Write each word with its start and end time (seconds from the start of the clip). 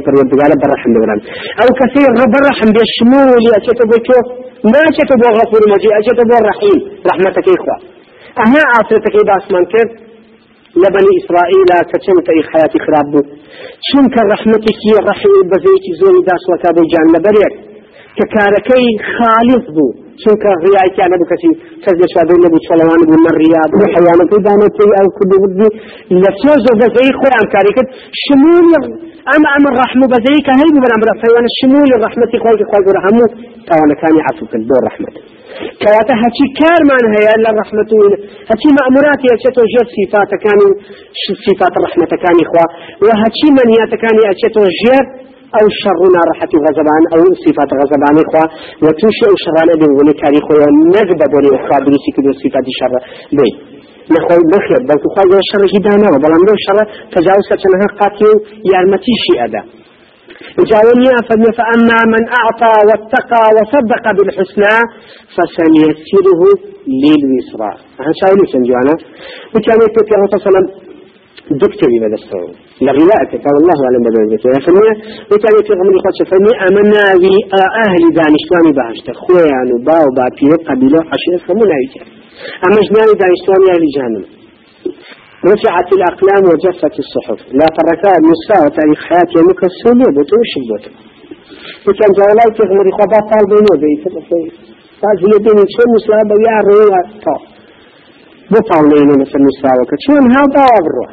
پروردگار 0.00 0.52
برحم 0.62 0.92
ببرن 0.94 1.20
أو 1.62 1.68
کسی 1.78 2.06
برحم 2.34 2.70
بشمول 2.76 3.44
اچتو 3.56 3.84
بچو 3.92 4.18
ما 4.64 4.80
اچتو 4.88 5.14
بو 5.22 5.28
غفور 5.38 5.62
مجید 5.72 5.92
اچتو 5.98 6.24
بو 6.30 6.36
رحیم 6.48 6.78
رحمتك 7.10 7.48
إخوة. 7.48 7.76
أها 8.44 8.62
آفرتك 8.80 9.14
اذا 9.22 9.32
آسمان 9.36 9.64
کرد 9.72 9.90
لبني 10.82 11.12
إسرائيل 11.20 11.70
كتشمت 11.90 12.26
أي 12.30 12.42
حياتي 12.52 12.78
خراب 12.86 13.06
بو. 13.12 13.20
شنك 13.88 14.14
رحمتك 14.32 14.78
يا 14.92 14.98
رحيم 15.10 15.42
بزيتي 15.50 15.92
زوري 16.00 16.20
داس 16.28 16.44
وكابو 16.50 16.82
جان 16.92 17.06
لبريك 17.14 17.54
ككاركي 18.18 18.84
خالص 19.16 19.66
بو. 19.76 20.02
چونکە 20.22 20.50
ڕایکیانە 20.62 21.16
بکەسی 21.22 21.50
کەس 21.84 21.96
لە 22.02 22.06
شادە 22.14 22.34
نەبوو 22.44 22.64
چڵەوان 22.66 23.00
بوو 23.08 23.24
مەڕیا 23.26 23.62
بوو 23.70 23.92
حیوانەکەی 23.94 24.40
دانەتی 24.46 24.88
ئەو 24.96 25.08
کردو 25.16 25.36
بردی 25.42 25.68
لە 26.22 26.30
سۆ 26.40 26.52
زۆ 26.64 26.72
بەزەی 26.80 27.10
خۆیان 27.18 27.46
کاری 27.54 27.72
کرد 27.76 27.88
شمول 28.22 28.66
ئەمە 29.30 29.48
ئەمە 29.54 29.70
ڕحم 29.80 30.00
و 30.02 30.10
بەزەی 30.12 30.40
کە 30.46 30.52
هەیە 30.60 30.80
بەرام 30.84 31.00
بە 31.02 31.14
فەیوانە 31.22 31.50
شمول 31.58 31.90
ڕحمەتی 32.04 32.38
خۆی 32.42 32.64
خۆی 32.70 32.82
گەورە 32.86 33.00
هەموو 33.06 33.26
تاوانەکانی 33.68 34.22
عفو 34.28 34.44
کرد 34.50 34.64
بۆ 34.70 34.76
ڕحمەت 34.86 35.14
کەواتە 35.82 36.14
هەچی 36.22 36.44
کارمان 36.60 37.04
هەیە 37.14 37.34
لە 37.44 37.50
ڕحمەت 37.58 37.90
و 37.98 38.00
هەچی 38.50 38.68
مەموراتی 38.78 39.32
ئەچێتەوە 39.32 39.66
ژێر 39.72 39.86
سیفاتەکانی 39.96 40.70
سیفات 41.44 41.74
ڕحمەتەکانی 41.84 42.44
خوا 42.50 42.64
و 43.04 43.08
هەچی 43.22 43.48
منیاتەکانی 43.58 44.28
ئەچێتەوە 44.30 44.68
ژێر 44.80 45.06
أو 45.58 45.66
شر 45.80 45.98
ناڕەحەتی 46.16 46.58
غەزەبان 46.64 47.02
أو 47.14 47.22
صفات 47.44 47.70
غەزەبانی 47.80 48.24
خوا 48.30 48.44
و 48.82 48.86
تووشی 48.98 49.24
ئەو 49.28 49.36
شەڕانە 49.44 49.74
بێ 49.80 50.14
کاری 50.22 50.40
خۆیان 50.46 50.74
نەگبە 50.94 51.26
بۆ 51.32 51.38
خوا 51.64 51.78
دروستی 51.86 52.12
کرد 52.14 52.26
و 52.26 52.32
صفاتی 52.42 52.72
شەڕ 52.78 52.92
بێ 53.36 53.46
نخوي 54.14 54.44
بخير 54.52 54.80
بل 54.88 54.98
تخوي 55.04 55.26
جو 55.32 55.40
شر 55.50 55.64
هدانا 55.74 56.08
بلام 56.24 56.42
لو 56.48 56.56
شر 56.66 56.78
تجاوز 57.14 57.44
كتنها 57.50 57.86
قاتل 58.00 58.34
يارمتي 58.72 59.12
شيء 59.24 59.44
أدا 59.46 59.62
جاوني 60.70 61.08
أفضل 61.20 61.52
فأما 61.58 61.98
من 62.14 62.22
أعطى 62.40 62.74
واتقى 62.88 63.42
وصدق 63.56 64.04
بالحسنى 64.16 64.74
فسنيسره 65.34 66.42
لليسرى 67.02 67.70
هذا 68.00 68.12
شاولي 68.20 68.44
سنجوانا 68.52 68.94
وكان 69.54 69.78
يقول 69.86 70.02
في 70.08 70.12
صلى 70.30 70.38
الله 70.38 70.48
وسلم 70.48 70.66
دكتوري 71.62 71.96
بدا 72.02 72.16
السعود 72.22 72.54
لغلاءك 72.86 73.30
قال 73.44 73.54
الله 73.62 73.78
أعلم 73.86 74.02
بدرجته 74.06 74.50
فمية 74.66 74.94
وتاني 75.30 75.60
في 75.66 75.72
غمري 75.78 75.98
خدش 76.04 76.20
فمية 76.30 76.56
أمنا 76.68 77.04
في 77.22 77.32
أهل 77.84 78.02
دانشتواني 78.18 78.72
بهشت 78.78 79.08
خويان 79.22 79.68
وباو 79.74 80.06
بابيو 80.18 80.56
قبيلو 80.68 81.00
حشير 81.10 81.38
فمنا 81.46 81.76
يتر 81.84 82.21
أما 82.66 82.80
جناني 82.86 83.14
دانشتواني 83.20 83.66
أهل 83.74 83.84
جهنم 83.96 84.24
رفعت 85.50 85.88
الأقلام 85.98 86.42
وجفت 86.50 86.94
الصحف. 87.04 87.38
لا 87.60 87.66
تركها 87.78 88.14
المستوى 88.20 88.66
تاريخ 88.78 88.98
حياتي 89.08 89.38
مكسولة 89.48 90.06
بتوش 90.16 90.52
بوتو 90.68 90.92
وكان 91.86 92.10
جوالي 92.18 92.46
في 92.56 92.62
غمري 92.70 92.92
خدا 92.98 93.18
طال 93.30 93.44
بينو 93.50 93.72
بيت 93.82 94.02
قال 95.02 95.16
هي 95.24 95.34
بين 95.44 95.58
شو 95.74 95.84
مسلابة 95.96 96.34
يا 96.48 96.56
رويا 96.68 97.00
طال 97.24 97.42
بطال 98.52 98.84
مثل 99.22 99.40
مسلاوة 99.50 99.90
شون 100.06 100.24
هذا 100.38 100.62
أبروه 100.78 101.10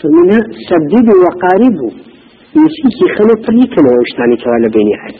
فمنها 0.00 0.40
سددوا 0.68 1.18
وقاربوا 1.24 1.92
يسيكي 2.62 3.06
خلو 3.16 3.34
طريقا 3.48 3.80
واشتاني 3.96 4.36
كوالا 4.42 4.68
بيني 4.76 4.94
حال 5.02 5.14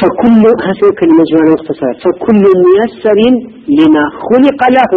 فكل 0.00 0.44
هذه 0.66 0.86
كلمة 1.00 1.22
جوانا 1.30 1.52
مختصرة 1.54 1.92
فكل 2.04 2.44
ميسر 2.64 3.18
لما 3.78 4.04
خلق 4.26 4.60
له. 4.76 4.92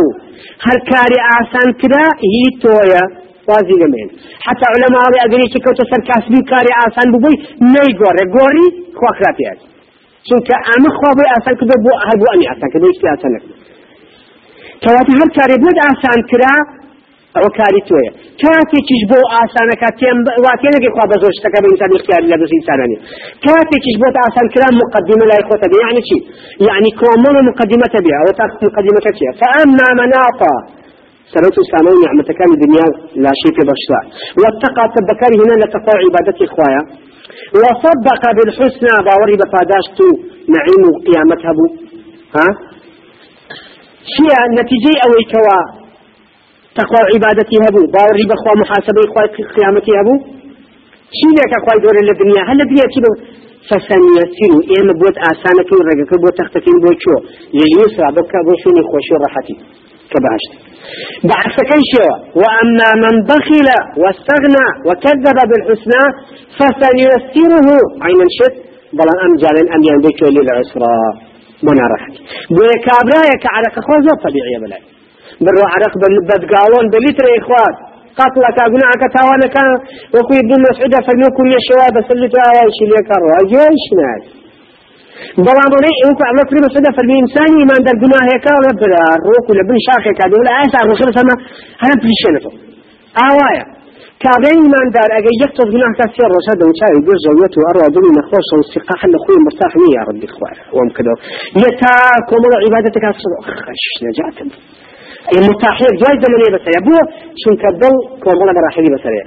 هل 0.65 0.77
كاري 0.89 1.19
آسان 1.37 1.67
كرا 1.81 2.05
هي 2.33 2.43
تويا. 2.61 3.03
وازي 3.49 3.75
لمن 3.81 4.07
حتى 4.47 4.65
علماء 4.73 5.01
الله 5.07 5.19
أدري 5.25 5.45
كوتا 5.65 5.83
سر 5.91 6.01
كاسبي 6.07 6.39
كاري 6.51 6.71
آسان 6.85 7.07
ببوي. 7.13 7.35
ني 7.73 7.87
غوري. 7.99 8.23
غوري 8.35 8.65
خواخراتي 8.97 9.43
هذا 9.49 9.65
چونك 10.27 10.49
أما 10.73 10.89
خوابي 10.97 11.25
آسان 11.37 11.55
كده 11.61 11.75
بو 11.83 11.91
هل 12.07 12.17
بو 12.21 12.25
أني 12.33 12.45
آسان 12.53 12.69
كده. 12.73 12.85
اشتي 12.93 13.07
آسان 13.15 13.31
كده 13.43 13.55
كواتي 14.83 15.13
هل 15.19 15.29
كاري 15.37 15.55
بود 15.63 15.77
آسان 15.91 16.19
كرا 16.31 16.53
ئەوە 17.37 17.51
کاری 17.59 17.81
تۆیە 17.89 18.11
کاتێکیش 18.41 19.01
بۆ 19.11 19.19
ئاسانەکە 19.33 19.89
تێم 19.99 20.17
واتێنەکەی 20.45 20.91
خوا 20.95 21.05
بە 21.11 21.17
زۆر 21.21 21.33
شتەکە 21.37 21.59
بە 21.63 21.67
ئینسان 21.71 21.91
اختیار 21.97 22.21
لە 22.31 22.37
دەست 22.41 22.53
ئینسانانی 22.57 22.97
کاتێکیش 23.45 23.95
بۆ 24.01 24.07
ئاسان 24.23 24.47
کرا 24.53 24.69
مقدمە 24.81 25.25
لای 25.29 25.43
خۆتە 25.49 25.67
بێ 25.71 25.77
یعنی 25.85 26.01
چی؟ 26.07 26.17
یعنی 26.69 26.89
کۆمەڵ 26.99 27.35
مقدمە 27.49 27.87
بێ 28.05 28.11
ئەوە 28.19 28.33
تا 28.39 28.45
مقدمەکە 28.67 29.11
چیە 29.17 29.31
فأما 29.39 29.89
من 29.99 30.11
سرت 31.33 31.57
سامي 31.71 31.93
نعمة 32.05 32.29
كان 32.39 32.49
الدنيا 32.55 32.87
لا 33.23 33.31
شيء 33.41 33.51
في 33.55 33.63
بشرى 33.71 34.01
واتقى 34.41 34.83
تبكر 34.95 35.31
هنا 35.41 35.55
لتقوى 35.61 35.95
عبادة 36.03 36.37
إخوايا 36.47 36.81
وصدق 37.61 38.23
بالحسنى 38.37 38.93
باوري 39.07 39.35
بفاداشتو 39.41 40.07
نعيم 40.55 40.83
قيامتها 41.05 41.51
بو 41.57 41.65
ها؟ 42.35 42.47
شيء 44.15 44.35
نتيجة 44.57 44.93
أو 45.05 45.11
كوا 45.31 45.59
تقوى 46.79 47.01
عبادتي 47.13 47.55
هبو 47.65 47.81
باوري 47.95 48.23
بخوا 48.31 48.55
محاسبة 48.61 48.99
إخوة 49.07 49.25
قيامتي 49.55 49.91
هبو. 49.99 50.15
شي 51.17 51.29
لك 51.37 51.51
أخوة 51.59 51.73
دور 51.83 51.95
الدنيا 52.13 52.41
هل 52.49 52.57
الدنيا 52.65 52.87
كده 52.95 53.11
فسنيسر 53.69 54.53
إيما 54.73 54.93
بوت 55.01 55.17
آسانك 55.31 55.69
ورقك 55.77 56.11
بوت 56.23 56.35
تختفين 56.39 56.77
بوت 56.83 56.97
شو 57.05 57.15
لليسرى 57.57 58.09
بكا 58.15 58.39
بوشوني 58.47 58.81
خوشي 58.89 59.15
راحتي 59.23 59.55
كباشت 60.11 60.53
بعكس 61.29 61.57
شيء 61.91 62.11
وأما 62.41 62.89
من 63.03 63.15
بخل 63.29 63.67
واستغنى 64.01 64.65
وكذب 64.87 65.37
بالحسنى 65.49 66.03
فسنيسره 66.57 67.69
عين 68.05 68.21
الشت. 68.29 68.55
بل 68.93 69.09
أم 69.25 69.33
جال 69.41 69.57
أم 69.75 69.81
يندك 69.89 70.19
للعسرى 70.35 70.95
منارحتي 71.67 72.19
بويا 72.55 72.77
كابرايا 72.87 73.35
كعرق 73.43 73.75
خوزو 73.87 74.13
طبيعي 74.25 74.57
بلاي 74.63 74.96
برو 75.45 75.61
عرق 75.73 75.93
بليتر 76.93 77.27
إخوات 77.39 77.75
قتلك 78.19 78.57
أبناءك 78.67 79.03
تاوانا 79.15 79.47
كان 79.55 79.69
وكو 80.15 80.33
ابن 80.43 80.53
مسعود 80.65 80.93
فرموكم 81.07 81.45
يا 81.53 81.59
شباب 81.67 81.95
سلت 82.09 82.35
آيش 82.49 82.77
ليك 82.91 83.09
أروى 83.17 83.39
جيش 83.51 83.85
ناس 83.99 84.23
بلان 85.45 85.69
بلي 85.73 85.91
اوكو 86.05 86.23
عمل 86.29 86.43
فريم 86.49 86.63
مسعود 86.67 86.85
فرمي 86.97 87.15
إنساني 87.23 87.61
ما 87.69 87.75
در 87.85 87.95
قناه 88.01 88.23
هيك 88.29 88.45
ولا 88.57 88.71
بلا 88.81 89.03
روك 89.27 89.45
ولا 89.49 89.63
بن 89.67 89.77
كاد 90.19 90.31
ولا 90.37 90.51
آيسا 90.61 90.79
روخي 90.89 91.03
بس 91.09 91.17
أنا 91.23 91.35
هل 91.83 91.91
بليشنته 92.01 92.51
آوايا. 93.27 93.65
كابين 94.23 94.61
من 94.73 94.85
دار 94.95 95.09
أجي 95.17 95.33
يكتب 95.43 95.67
جناح 95.73 95.91
كثير 95.99 96.29
رشاد 96.37 96.59
وشاي 96.67 96.93
يقول 96.99 97.17
زوجته 97.27 97.59
أروى 97.69 97.87
دوني 97.95 98.11
نخوص 98.19 98.49
واستقاح 98.55 98.99
لأخوي 99.11 99.37
مرتاح 99.45 99.73
يا 99.95 100.01
ربي 100.09 100.25
إخوان. 100.31 100.55
وام 100.75 100.89
كده 100.97 101.13
يتا 101.63 101.95
كومر 102.29 102.51
عبادتك 102.63 103.05
خش 103.65 103.85
نجاتك 104.05 104.51
جاي 106.01 106.15
زمنية 106.23 106.49
بس 106.55 106.65
يا 106.75 106.81
بو 106.85 106.97
شن 107.41 107.55
كدل 107.63 107.95
كومبولا 108.23 108.51
مراحلي 108.57 108.89
بس 108.95 109.05
يا 109.05 109.25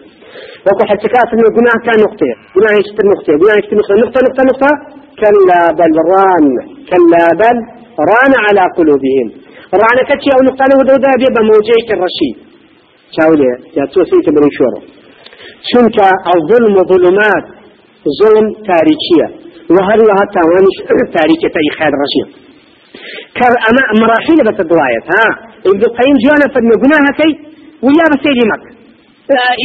وكو 0.66 0.83
حتكات 0.91 1.28
إنه 1.34 1.49
جناح 1.56 1.77
كان 1.87 1.99
نقطة. 2.06 2.31
جناح 2.56 2.72
يشتر 2.81 3.05
نقطة؟ 3.12 3.33
جناح 3.41 3.56
يشتر 3.61 3.77
نقطة؟ 3.81 3.94
نقطة 4.03 4.21
نقطة 4.27 4.43
نقطة. 4.50 4.71
كلا 5.21 5.62
بل 5.78 5.94
ران. 6.12 6.47
كلا 6.91 7.25
بل 7.41 7.56
ران 8.10 8.33
على 8.47 8.62
قلوبهم. 8.77 9.27
ران 9.83 9.99
كتشي 10.09 10.31
أو 10.37 10.41
نقطة 10.49 10.65
له 10.71 10.78
دودا 10.89 11.10
بيبا 11.21 11.43
موجيك 11.50 11.89
الرشيد 11.97 12.37
شاولي 13.16 13.49
يا 13.77 13.84
تو 13.93 14.00
سيت 14.10 14.27
بني 14.37 14.50
شورو. 14.56 14.81
شنك 15.71 15.99
الظلم 16.34 16.77
ظلمات 16.91 17.47
ظلم 18.21 18.47
تاريخية. 18.71 19.28
وهل 19.75 20.00
وها 20.09 20.25
تاوانش 20.34 20.77
تاريخية 21.16 21.71
خير 21.78 21.93
رشيد 22.05 22.28
كر 23.39 23.55
أما 23.69 23.83
مراحل 24.03 24.39
بس 24.49 24.60
الدواية 24.65 25.00
ها؟ 25.12 25.50
ابن 25.69 25.82
القيم 25.88 26.16
جوانا 26.25 26.47
فدنا 26.54 26.75
قناها 26.82 27.10
كي 27.19 27.31
ويا 27.84 28.06
بسيري 28.12 28.44
مك 28.53 28.62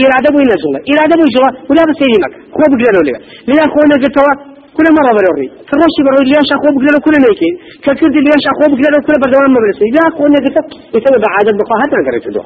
إرادة 0.04 0.30
بو 0.34 0.40
ينزل 0.44 0.74
إرادة 0.92 1.14
بو 1.20 1.24
يجوا 1.30 1.50
ولا 1.70 1.84
بسيري 1.90 2.18
مك 2.24 2.34
خو 2.56 2.64
بقدروا 2.72 3.04
لي 3.08 3.14
لنا 3.50 3.64
خو 3.74 3.80
نزلتوا 3.92 4.34
كل 4.78 4.88
مرة 4.98 5.12
بلوري 5.18 5.48
فروشي 5.70 6.02
برو 6.08 6.22
ليش 6.32 6.50
أخو 6.58 6.68
بقدروا 6.76 7.02
كل 7.06 7.16
نيكي 7.24 7.50
ككرد 7.86 8.16
ليش 8.28 8.44
أخو 8.54 8.64
بقدروا 8.72 9.02
كل 9.08 9.16
بردوان 9.22 9.50
ما 9.56 9.60
بلسي 9.64 9.88
لا 9.98 10.04
خو 10.16 10.24
نزلت 10.36 10.58
يسوي 10.96 11.18
بعادة 11.26 11.52
بقى 11.60 11.76
هات 11.82 11.92
نقرأ 12.00 12.20
دوا 12.36 12.46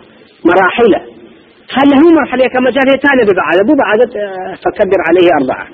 مراحل 0.50 0.94
هل 1.78 1.90
هو 2.02 2.08
مرحلة 2.20 2.46
كما 2.54 2.70
جاء 2.76 2.86
ثاني 3.06 3.22
ببعادة 3.30 3.62
بو 3.68 3.74
بعادة 3.82 4.10
فكبر 4.64 5.00
عليه 5.08 5.28
أربعة. 5.40 5.66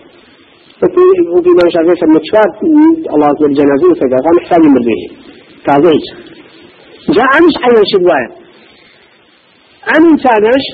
وفي 1.35 1.51
ما 1.59 1.67
شاء 1.73 1.81
الله 1.81 1.95
الله 3.13 3.27
عز 3.31 3.41
وجل 3.43 3.53
جنازه 3.59 3.89
فقال 3.99 4.33
محتاج 4.39 4.63
من 4.75 4.81
به 4.87 5.01
كازيش 5.65 6.05
جاء 7.09 7.33
مش 7.47 7.55
عين 7.63 7.83
شدواية 7.93 8.29
عن 9.91 10.01
إنسانش 10.11 10.65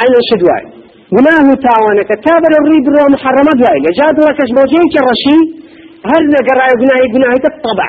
عين 0.00 0.14
شدواية 0.30 0.68
وناه 1.14 1.48
تاوانا 1.66 2.02
كتابر 2.10 2.50
الريب 2.60 2.86
رو 2.94 3.04
محرمة 3.14 3.52
دواية. 3.60 3.88
جاء 3.98 4.10
دوكش 4.18 4.50
موجين 4.58 4.84
كرشي 4.94 5.38
هل 6.10 6.22
نقرأ 6.36 6.66
قناهي 6.80 7.06
قناهي 7.14 7.38
الطبع 7.52 7.88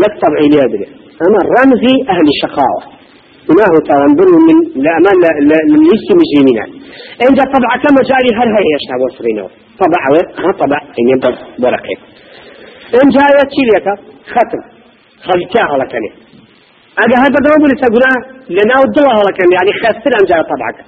لا 0.00 0.06
الطبع 0.12 0.38
اللي 0.44 0.58
أدري 0.66 0.86
أنا 1.26 1.38
رمزي 1.58 1.94
أهل 2.12 2.26
الشقاوة 2.34 2.82
وناه 3.48 3.74
تاوان 3.88 4.12
برو 4.18 4.38
من 4.48 4.58
لليست 5.72 6.08
مجرمين 6.20 6.58
عند 7.24 7.38
طبعا 7.56 7.74
كما 7.84 8.00
جاري 8.10 8.30
هل 8.38 8.48
هي 8.56 8.66
يشنا 8.74 8.96
وصرينه 9.02 9.46
طبع 9.82 10.00
ها 10.44 10.52
طبع 10.62 10.78
يبدأ 11.12 11.30
برقه 11.58 11.96
إن 13.02 13.08
جاء 13.16 13.28
تشيليك 13.50 13.86
ختم. 14.34 14.60
خلتها 15.26 15.64
على 15.72 15.84
كني 16.98 17.06
أجا 17.06 17.16
هذا 17.24 17.38
دوم 17.46 17.64
اللي 17.64 17.76
تقوله 17.82 18.12
لنا 18.50 18.74
ودوا 18.80 19.10
على 19.16 19.30
كني 19.38 19.54
يعني 19.58 19.72
خسر 19.82 20.12
أن 20.20 20.24
جاء 20.30 20.42
طبعك. 20.42 20.78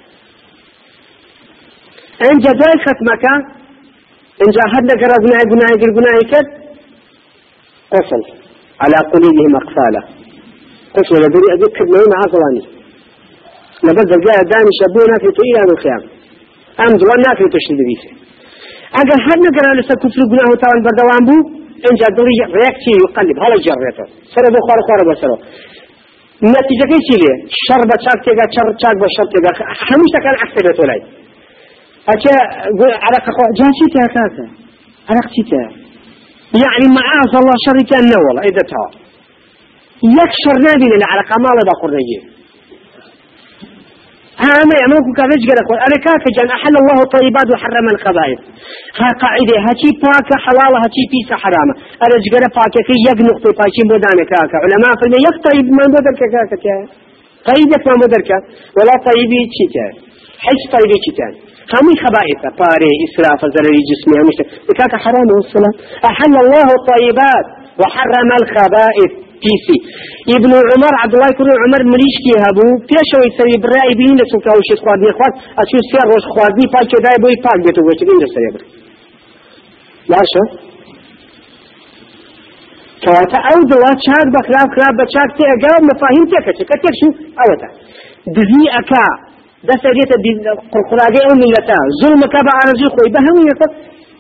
إن 2.29 2.39
جاء 2.39 2.73
ختمك 2.85 3.25
إن 4.43 4.51
جاء 4.57 4.67
هذا 4.75 4.93
قرأ 5.01 5.17
جناي 5.25 5.45
جناي 5.53 5.75
جناي 5.97 6.23
كد 6.33 6.49
قفل 7.93 8.23
على 8.81 8.99
قلوبهم 9.13 9.57
أقفاله 9.57 10.03
قفل 10.97 11.15
لدري 11.23 11.49
أذكر 11.55 11.85
ما 11.93 12.01
مع 12.13 12.21
ظلاني 12.33 12.65
لبدا 13.85 14.17
جاء 14.27 14.39
داني 14.53 14.73
شبونا 14.81 15.17
في 15.23 15.29
طيلة 15.39 15.73
الخيام. 15.75 16.03
أم 16.81 16.93
زوانا 17.03 17.31
في 17.39 17.45
تشديد 17.55 17.81
بيسه 17.89 18.13
أجا 19.01 19.17
هذا 19.29 19.49
قرأ 19.57 19.73
لسه 19.79 19.95
كفر 20.03 20.23
جناه 20.31 20.53
تاون 20.63 20.81
بردوان 20.87 21.23
بو 21.29 21.37
إن 21.89 21.95
جاء 22.01 22.11
دري 22.19 22.37
رياكتي 22.57 22.93
يقلب. 23.05 23.37
هلا 23.43 23.57
جريته. 23.67 24.07
سر 24.35 24.45
بو 24.55 25.37
خار 26.43 26.49
خار 26.49 26.59
بسره 26.59 26.61
نتيجة 26.61 26.87
كيف 26.91 27.09
ليه 27.23 27.37
شر 27.67 27.83
بشاك 27.91 28.25
تيجا 28.25 28.45
شر 28.57 28.69
شاك 28.83 28.97
بشر 29.03 29.27
تيجا 29.33 29.51
همش 29.91 30.13
كان 30.25 30.35
عكس 30.43 30.81
ولاي 30.81 31.03
أشياء 32.09 32.43
على 33.05 33.19
كخو 33.27 33.45
جاشي 33.59 33.87
تاكاكا 33.95 34.47
على 35.09 35.21
ختيتا 35.27 35.63
يعني 36.63 36.87
معاذ 36.99 37.33
الله 37.41 37.57
شر 37.67 37.79
كان 37.91 38.13
والله 38.27 38.43
إذا 38.43 38.63
تها 38.71 38.89
يكشر 40.19 40.57
نبي 40.67 40.87
لنا 40.95 41.07
على 41.13 41.23
كمال 41.31 41.59
بقول 41.69 41.93
نجي 41.97 42.40
هاما 44.45 44.75
يعملك 44.81 45.07
كافيش 45.19 45.43
قال 45.49 45.59
أقول 45.63 45.79
أنا 45.87 45.97
كاك 46.05 46.25
جان 46.37 46.49
أحل 46.57 46.75
الله 46.83 46.99
الطيبات 47.07 47.49
وحرم 47.53 47.87
الخبائث. 47.95 48.41
ها 49.01 49.09
قاعدة 49.23 49.57
هاتي 49.67 49.91
باك 50.03 50.31
حلال 50.45 50.75
هاتي 50.83 51.03
بيس 51.13 51.31
حرام. 51.43 51.69
أنا 52.05 52.17
جقر 52.25 52.45
باك 52.57 52.75
كي 52.87 52.97
يق 53.09 53.19
نقطة 53.29 53.51
باكين 53.59 53.87
بودانا 53.91 54.25
كاك 54.31 54.53
علماء 54.65 54.93
فلما 55.01 55.19
يق 55.27 55.37
طيب 55.47 55.67
ما 55.77 55.85
مدرك 55.95 56.21
كاك 56.35 56.53
قيدك 57.49 57.83
ما 57.89 57.95
مدرك 58.03 58.31
ولا 58.77 58.95
طيبي 59.09 59.41
تشيتا 59.51 59.87
حش 60.45 60.63
طيبي 60.75 60.97
تشيتا 61.03 61.29
همي 61.75 61.95
خبائث 62.05 62.43
باري 62.61 62.93
إسراف 63.07 63.41
زرري 63.55 63.81
جسمي 63.91 64.17
همش 64.21 64.39
كاك 64.79 64.95
حرام 65.05 65.29
والصلاة. 65.37 65.75
أحل 66.11 66.35
الله 66.45 66.69
الطيبات 66.79 67.47
وحرم 67.81 68.31
الخبائث. 68.41 69.13
پیسی 69.43 69.77
ابن 70.37 70.53
عمر 70.71 70.95
عبد 71.03 71.15
الله 71.17 71.31
كل 71.39 71.51
عمر 71.65 71.83
مریشکی 71.93 72.35
هبو؟ 72.45 72.67
پیشوی 72.89 73.31
سری 73.39 73.57
برای 73.65 73.95
بین 74.01 74.15
لسو 74.21 74.39
کاوشی 74.47 74.77
خواردنی 74.83 75.13
خواد 75.19 75.33
اچو 75.61 75.79
سیر 75.91 76.05
روز 76.13 76.25
خواردنی 76.35 76.67
پاک 76.75 76.93
دای 77.05 77.19
بوی 77.23 77.37
پاک 77.45 77.59
بیتو 77.67 77.83
گوشت 77.87 78.03
این 78.03 78.27
سری 78.35 78.51
بر 78.55 78.63
باشا 80.11 80.45
كواتا 83.05 83.39
أو 83.51 83.61
دوا 83.71 83.93
چاك 84.05 84.27
بخلاف 84.35 84.69
خلاف 84.77 84.95
بچاك 85.01 85.31
تي 85.37 85.45
اقام 85.55 85.83
مفاهيم 85.91 86.25
تيكا 86.33 86.53
تيكا 86.59 86.77
تيكشو 86.83 87.09
اوتا 87.43 87.69
دزي 88.37 88.63
اكا 88.79 89.05
دست 89.69 89.87
ديتا 89.97 90.17
قرقراغي 90.73 91.21
أو 91.29 91.35
ملتا. 91.43 91.79
ظلم 92.01 92.23
كبا 92.35 92.53
عرزي 92.59 92.87
خوي 92.95 93.09
بهم 93.17 93.37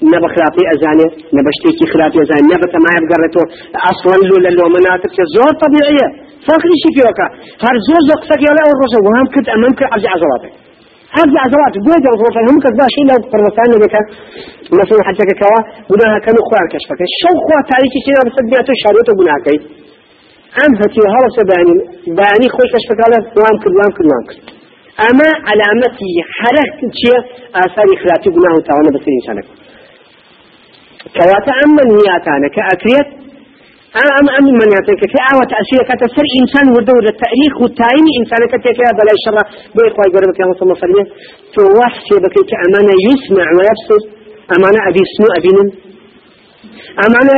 يكت 0.00 0.12
نبى 0.14 0.28
خلافي 0.34 0.62
أزاني 0.74 1.06
نبى 1.36 1.50
اشتكي 1.54 1.84
خلافي 1.92 2.18
أزاني 2.24 2.44
نبى 2.52 2.66
ما 2.84 2.90
يبقرته 2.98 3.42
أصلا 3.90 4.16
لولا 4.28 4.50
لو 4.58 4.66
طبيعية 5.64 6.06
فاخري 6.46 6.76
شي 6.82 6.90
في 6.94 7.00
وكا 7.08 7.26
هر 7.64 7.74
زور 7.86 8.00
زقسك 8.10 8.40
يلا 8.46 8.62
الرسل 8.74 9.00
وهم 9.06 9.26
كنت 9.34 9.48
أمام 9.56 9.72
كنت 9.78 9.88
أرجع 9.94 10.10
عضلاتك 10.16 10.52
هذا 11.18 11.36
عضلات 11.44 11.74
بوجه 11.84 12.10
الرسل 12.16 12.44
هم 12.50 12.58
كذا 12.64 12.86
شيء 12.94 13.04
لو 13.10 13.18
فرمسان 13.32 13.68
لك 13.82 13.94
مثلا 14.80 15.00
حتى 15.08 15.22
كوا 15.40 15.60
بناها 15.90 16.18
كانوا 16.24 16.42
خوار 16.48 16.66
كشفك 16.72 17.00
شو 17.20 17.32
خوار 17.44 17.62
تاريخي 17.72 17.98
شيء 18.06 18.16
بس 18.26 18.36
بيعتو 18.50 18.72
شاريط 18.82 19.08
بناها 19.20 19.40
كي 19.46 19.56
أم 20.62 20.72
هتي 20.80 21.00
هلا 21.14 21.28
سباني 21.38 21.76
باني 22.18 22.46
خوي 22.54 22.66
كشفك 22.72 23.00
على 23.06 23.16
وام 23.40 23.56
كل 23.62 23.72
وام 23.78 23.92
كل 23.98 24.06
وام 24.12 24.24
كل 24.30 24.38
أما 25.08 25.28
علامتي 25.48 26.12
حركة 26.38 26.92
شيء 27.02 27.18
آثار 27.62 27.88
خلافي 28.02 28.28
بناه 31.06 31.16
تعالى 31.16 31.40
بس 31.40 31.46
إنسانك 31.46 31.46
كواتا 31.46 31.52
أما 31.64 31.82
نياتانا 31.82 32.48
كأكريت 32.48 33.20
أم 33.96 34.26
أم 34.38 34.46
من 34.60 34.68
يعطيك؟ 34.74 35.02
كأوة 35.14 35.44
تأثير 35.52 35.80
كتسر 35.88 36.26
إنسان 36.40 36.66
ودور 36.76 37.04
التاريخ 37.14 37.54
والتايم 37.62 38.06
إنسان 38.20 38.42
كتيك 38.52 38.78
بلا 38.98 39.14
شر 39.24 39.36
بيقوى 39.76 40.04
يقربك 40.08 40.40
يا 40.40 40.44
صلى 40.58 40.62
الله 40.62 40.78
عليه 40.82 40.86
وسلم 40.86 41.06
توحشي 41.56 42.16
بك 42.24 42.36
كأمانة 42.50 42.94
يسمع 43.08 43.46
ويبصر 43.56 44.02
أمانة 44.56 44.80
أبي 44.88 45.02
سنو 45.14 45.28
أبي 45.38 45.50
نم 45.56 45.68
أمانة 47.06 47.36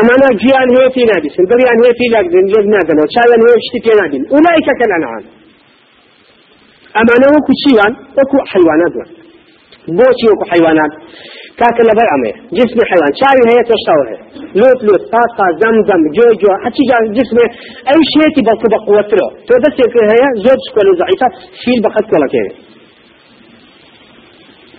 أمانة 0.00 0.28
جيان 0.42 0.68
هي 0.76 0.90
في 0.94 1.02
نادس 1.10 1.36
بريان 1.50 1.78
هي 1.84 1.92
في 1.98 2.06
لاقدن 2.12 2.46
يد 2.54 2.66
نادن 2.74 2.96
وشالا 3.02 3.36
هي 3.44 3.54
اشتي 3.60 3.78
في 3.84 3.92
نادن. 4.00 4.22
أولئك 4.34 4.68
كالأنعام 4.80 5.24
أمانة 7.00 7.28
وكو 7.34 7.52
شيوان 7.64 7.92
وكو 8.18 8.36
حيوانات 8.52 8.94
بوشي 9.88 10.26
وكو 10.32 10.44
حيوانات. 10.52 10.92
كاكل 11.60 11.84
لبر 11.88 12.06
أمي 12.14 12.32
جسم 12.58 12.78
حيوان. 12.90 13.12
شاوي 13.20 13.42
هي 13.50 13.60
تشتاوه. 13.70 14.06
لوت 14.60 14.80
لوت. 14.86 15.02
طاقة 15.16 15.46
زم 15.60 15.76
زم. 15.88 16.02
جو 16.16 16.26
جو. 16.40 16.50
حتى 16.64 16.82
جا 16.90 16.96
جسم. 17.18 17.36
أي 17.90 18.00
شيء 18.12 18.28
تبقى 18.36 18.54
بقوة 18.74 19.10
له 19.18 19.28
تو 19.46 19.54
بس 19.64 19.76
هي 20.12 20.24
زوج 20.44 20.60
سكول 20.66 20.86
ضعيفة 21.00 21.28
فيل 21.62 21.78
بخت 21.84 22.04
كلا 22.10 22.26
كده 22.34 22.52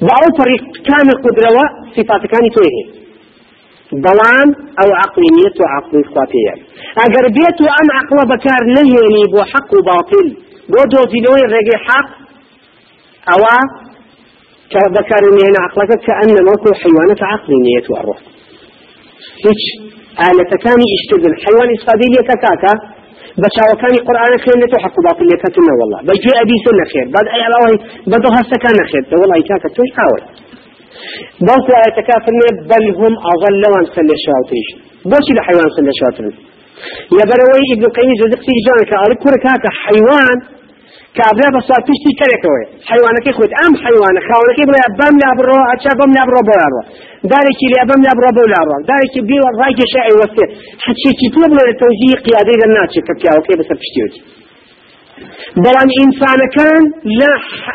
بعض 0.10 0.26
طريق 0.42 0.62
كامل 0.88 1.16
قدرة 1.26 1.64
صفات 1.96 2.24
كان 2.32 2.46
تويه 2.56 2.86
بلان 4.06 4.48
أو 4.82 4.90
عقلية 5.02 5.56
وعقل 5.62 6.02
إخواتية 6.06 6.54
أجر 7.06 7.26
بيت 7.38 7.60
أم 7.80 7.88
عقل 7.98 8.18
بكار 8.32 8.62
نهيني 8.76 9.24
بو 9.32 9.40
حق 9.52 9.70
وباطل 9.78 10.28
بو 10.72 10.82
دوزينوي 10.92 11.42
رجي 11.56 11.78
حق 11.88 12.10
أو 13.34 13.42
كأن 16.08 16.36
موكو 16.48 16.70
حيوانة 16.82 17.22
عقلي 17.32 17.58
نية 17.66 17.88
الروح 18.02 18.20
هيك 19.46 19.62
آلة 20.30 20.52
كان 20.66 20.80
يشتغل. 20.96 21.34
حيوان 21.44 21.70
إسقادي 21.78 22.08
لي 22.14 22.22
كاكا. 22.30 22.74
بس 23.42 23.56
هو 23.64 23.72
كان 23.82 23.94
قرآن 24.08 24.34
خير 24.44 24.56
نتو 24.62 24.78
حق 24.84 24.96
أبي 26.44 26.56
سنة 26.66 26.86
خير. 26.94 27.06
بعد 27.16 27.26
أي 27.36 27.42
الله 27.48 27.62
بدو 28.12 28.30
هسه 28.38 28.56
كان 28.64 28.78
خير. 28.92 29.04
والله 29.22 29.38
كاكا 29.50 29.68
توي 29.76 29.90
حاول. 29.98 30.22
بس 31.48 31.66
آية 31.82 31.98
كافرني 32.08 32.50
بل 32.72 32.86
هم 33.00 33.14
أضل 33.32 33.64
وان 33.74 33.86
سل 33.96 34.10
الشاطريش 34.18 34.68
بوش 35.12 35.28
الحيوان 35.36 35.70
سل 35.78 35.88
الشاطرين 35.96 36.36
يا 37.18 37.24
بروي 37.30 37.66
ابن 37.76 37.86
قيم 37.98 38.12
جزقسي 38.22 38.56
جانك. 38.66 38.92
أريد 39.06 39.18
كركاك 39.24 39.64
حيوان 41.16 41.26
كابلا 41.26 41.50
بس 41.58 41.68
تشتي 41.88 42.12
كريكوي 42.20 42.64
حيوانك 42.90 43.28
خود 43.38 43.52
أم 43.66 43.74
حيوان 43.84 44.16
خاونك 44.28 44.60
بلا 44.70 44.86
بام 45.00 45.16
لا 45.24 45.30
برو 45.38 45.56
أشا 45.74 45.92
بام 46.00 46.12
لا 46.18 46.24
برو 46.30 46.42
بلا 46.50 46.68
دارك 47.32 47.60
اللي 47.68 47.82
بام 47.90 48.02
لا 48.06 48.14
برو 48.18 48.30
بلا 48.38 48.62
دارك 48.90 49.14
بي 49.28 49.36
رايك 49.60 49.80
شيء 49.94 50.10
وسير 50.20 50.50
حتى 50.86 51.10
تطلب 51.20 51.52
له 51.58 51.64
التوجيه 51.74 52.16
قيادي 52.26 52.54
الناس 52.68 52.94
كبكي 53.06 53.28
أو 53.34 53.42
كيف 53.46 53.58
بس 53.60 53.70
بتشتيوتي 53.78 54.22
بلان 55.64 55.90
إنسان 56.04 56.40
كان 56.56 56.84
لا 57.20 57.34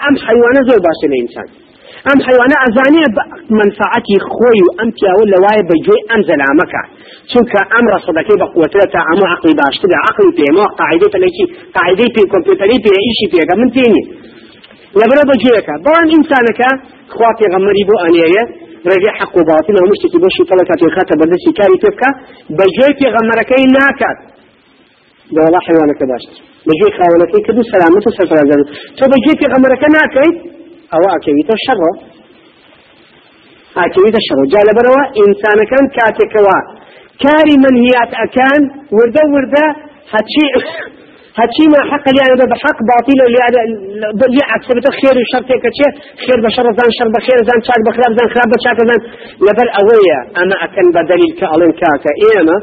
أم 0.08 0.14
حيوان 0.26 0.56
زور 0.68 0.80
باش 0.86 1.00
الإنسان 2.08 2.14
أم 2.14 2.26
حيوان 2.28 2.52
أزاني 2.66 3.02
منفعتي 3.58 4.16
خوي 4.32 4.60
أم 4.82 4.90
تيا 4.98 5.12
ولا 5.20 5.36
واي 5.44 5.60
بجوي 5.68 5.98
أم 6.14 6.20
زلامك 6.30 6.72
چونك 7.32 7.54
أم 7.78 7.84
رصدك 7.96 8.28
بقوتها 8.40 9.00
أم 9.12 9.20
عقلي 9.32 9.54
باش 9.58 9.76
تبع 9.82 9.98
عقلي 10.08 10.30
في 10.36 10.44
ما 10.56 10.64
قاعدة 10.80 11.14
ليكي 11.22 11.44
قاعدة 11.76 12.04
في 12.14 12.20
كمبيوتري 12.32 12.76
في 12.84 12.90
إيشي 13.04 13.26
في 13.32 13.38
من 13.60 13.68
تاني 13.76 14.02
لبرا 14.98 15.22
بجويك 15.30 15.68
بلان 15.84 16.08
إنسانك 16.18 16.60
خواتي 17.14 17.44
غمري 17.52 17.82
بو 17.88 17.94
أنيا 18.06 18.42
رجع 18.92 19.12
حق 19.20 19.32
وباطل 19.38 19.74
ومشتكي 19.80 20.18
بوشي 20.22 20.42
طلقات 20.50 20.80
الخاتة 20.86 21.14
بدسي 21.20 21.50
كاري 21.58 21.76
تبكى. 21.82 22.10
بجوي 22.58 22.90
في 22.98 23.06
غمركي 23.14 23.60
ناكات 23.76 24.18
ده 25.34 25.40
والله 25.44 25.60
حيوانك 25.68 26.00
باش 26.10 26.24
بجوي 26.66 26.90
خاونك 26.98 27.32
كدو 27.46 27.62
سلامته 27.72 28.10
سفر 28.18 28.36
تو 28.98 29.04
بجوي 29.12 29.34
في 29.40 29.46
غمرك 29.52 29.82
ناكيت 29.96 30.57
أو 30.94 31.02
أكيد 31.16 31.48
الشر. 31.58 31.80
أكيد 33.86 34.14
الشر. 34.20 34.40
جال 34.54 34.68
بروا 34.78 35.02
إنسان 35.24 35.58
كان 35.70 35.84
كاتكوا 35.96 36.58
كاري 37.22 37.54
منهيات 37.64 38.10
أكان 38.24 38.60
وردا 38.96 39.24
وردا 39.34 39.66
هتشي 40.12 40.46
هتشي 41.40 41.64
ما 41.72 41.80
حق 41.90 42.06
لي 42.14 42.20
أنا 42.34 42.46
بحق 42.52 42.78
باطل 42.90 43.18
اللي 43.26 43.40
أنا 43.48 43.60
اللي 44.28 44.42
أكسبت 44.56 44.84
خير 44.98 45.14
وشر 45.22 45.42
كتشي 45.62 45.88
خير 46.24 46.38
بشر 46.46 46.66
زان 46.78 46.90
شر 46.98 47.08
بخير 47.16 47.38
زان 47.48 47.60
شاك 47.68 47.80
بخلاف 47.86 48.12
زان 48.18 48.28
خلاف 48.34 48.48
بشاك 48.54 48.78
زان. 48.88 49.00
يبر 49.48 49.68
أويا 49.80 50.18
أنا 50.42 50.54
أكن 50.64 50.86
بدليل 50.96 51.30
كألين 51.40 51.72
كاكا 51.80 52.10
إيما 52.24 52.56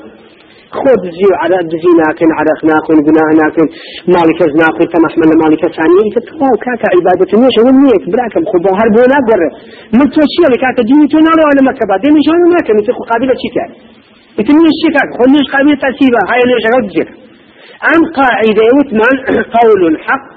خۆ 0.80 0.94
دزی 1.04 1.26
و 1.32 1.34
عرق 1.44 1.66
دزی 1.74 1.92
ناکەن 2.02 2.32
عرق 2.40 2.60
ناکەن 2.72 3.00
گناه 3.08 3.30
ناکەن 3.42 3.68
ماڵی 4.14 4.34
کەس 4.40 4.52
ناکەن 4.62 4.88
تەمەحمە 4.94 5.26
لە 5.32 5.36
ماڵی 5.42 5.58
کەسانی 5.64 6.08
تەواو 6.28 6.56
کاکە 6.66 6.88
عیبادەت 6.96 7.32
نیەش 7.42 7.56
ئەوە 7.60 7.72
نییەک 7.82 8.04
براکەم 8.14 8.44
خۆ 8.50 8.58
بۆ 8.64 8.72
هەر 8.80 8.90
بۆ 8.96 9.02
ناگەڕێ 9.14 9.50
من 9.98 10.08
تۆ 10.14 10.22
چیە 10.32 10.48
لە 10.54 10.58
کاکە 10.64 10.84
دینی 10.90 11.08
تۆ 11.12 11.18
ناڵەوە 11.28 11.54
لە 11.58 11.62
مەکتەبا 11.68 11.96
دێمی 12.04 12.22
ژۆن 12.26 12.40
ناکەم 12.56 12.78
تۆ 12.88 12.92
قابلە 13.10 13.36
چی 13.42 13.50
کرد 13.56 13.74
إتني 14.40 14.68
الشيء 14.74 15.18
خو 15.18 15.24
نيش 15.34 15.48
قابل 15.54 15.78
ترتيبه 15.84 16.20
هاي 16.30 16.42
ليش 16.50 16.66
أوجه 16.76 17.08
أم 17.92 18.02
قاعدة 18.20 18.66
وثمان 18.78 19.16
قول 19.56 20.00
حق 20.08 20.35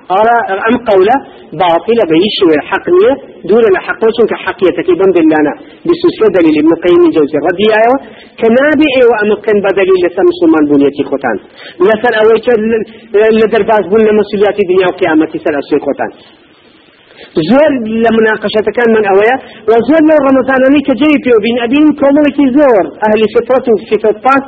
أم 0.69 0.75
قولة 0.91 1.17
باطلة 1.63 2.05
بيش 2.13 2.37
حق 2.71 2.87
نية 2.97 3.15
دون 3.51 3.65
الحق 3.73 4.01
وشن 4.07 4.27
كحقية 4.31 4.79
بن 5.01 5.11
بلانا 5.17 5.53
بسوسة 5.87 6.27
دليل 6.37 6.57
ابن 6.63 6.73
قيم 6.85 7.01
الجوزي 7.09 7.39
رضي 7.49 7.69
أيوة 7.81 7.99
كنابع 8.41 8.93
وأمكن 9.11 9.57
بدليل 9.65 9.99
لسم 10.05 10.29
سلمان 10.41 10.65
بنيتي 10.71 11.03
خوتان. 11.11 11.37
لسر 11.87 12.15
أويت 12.23 12.47
لدرباز 13.37 13.85
بنا 13.93 14.13
مسؤوليات 14.21 14.57
الدنيا 14.65 14.87
وقيامة 14.91 15.33
سر 15.45 15.55
أسوي 15.63 15.81
خوتان. 15.87 16.11
زور 17.51 17.71
لمناقشة 18.05 18.67
كان 18.77 18.89
من 18.97 19.05
أويا 19.13 19.37
وزور 19.71 20.03
لو 20.11 20.19
رمضان 20.29 20.61
أني 20.69 20.81
كجيب 20.89 21.23
وبين 21.35 21.57
أبين 21.67 21.87
كوملكي 22.01 22.45
زور 22.59 22.85
أهل 23.07 23.21
فطرة 23.35 23.67
في 23.89 23.95
فطرات 24.05 24.45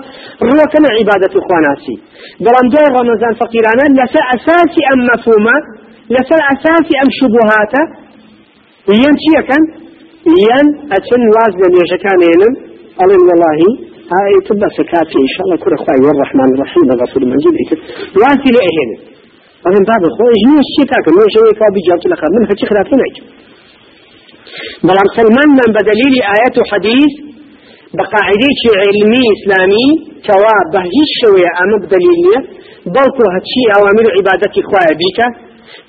روى 0.49 0.65
كان 0.73 0.85
عبادة 0.99 1.33
إخواناسي 1.41 1.97
بلان 2.45 2.67
دور 2.75 2.89
رمضان 3.00 3.33
فقيرانا 3.43 3.85
لسا 3.99 4.23
أساسي 4.37 4.83
أم 4.93 5.00
مفهومة 5.11 5.57
لسا 6.15 6.39
أساسي 6.55 6.95
أم 7.03 7.09
شبهات 7.21 7.75
ين 9.03 9.15
شيء 9.25 9.41
كان 9.49 9.62
ين 10.49 10.67
أتن 10.97 11.23
وازن 11.35 11.73
يجكان 11.83 12.19
ينم 12.31 12.53
ألين 13.03 13.23
والله 13.29 13.59
هاي 14.15 14.35
تبقى 14.49 14.69
سكاتي 14.79 15.19
إن 15.27 15.31
شاء 15.35 15.43
الله 15.47 15.57
كل 15.65 15.73
أخوائي 15.79 16.00
والرحمن 16.07 16.49
الرحيم 16.55 16.87
الرسول 16.95 17.23
المنزل 17.27 17.55
وازي 18.21 18.49
لأهين 18.57 18.91
من 19.67 19.83
باب 19.90 20.02
خوي 20.17 20.37
هي 20.47 20.57
الشتاء 20.67 20.99
كم 21.05 21.17
يشوي 21.26 21.52
كابي 21.61 21.81
جابت 21.88 22.07
لك 22.12 22.23
من 22.35 22.43
هالشيء 22.49 22.69
خلافين 22.71 23.00
عج 23.07 23.17
بلام 24.87 25.09
سلمان 25.17 25.49
من 25.61 25.69
بدليل 25.76 26.14
آيات 26.35 26.55
وحديث 26.61 27.12
بقاعدة 27.99 28.62
علمي 28.83 29.23
إسلامي 29.37 29.87
كوا 30.26 30.57
بهجيش 30.73 31.11
شوية 31.23 31.50
أما 31.62 31.76
بدليل 31.83 32.26
بلكو 32.95 33.25
هاتشي 33.35 33.62
أوامر 33.76 34.05
عبادة 34.17 34.52
إخوة 34.62 34.83
بيك 35.00 35.19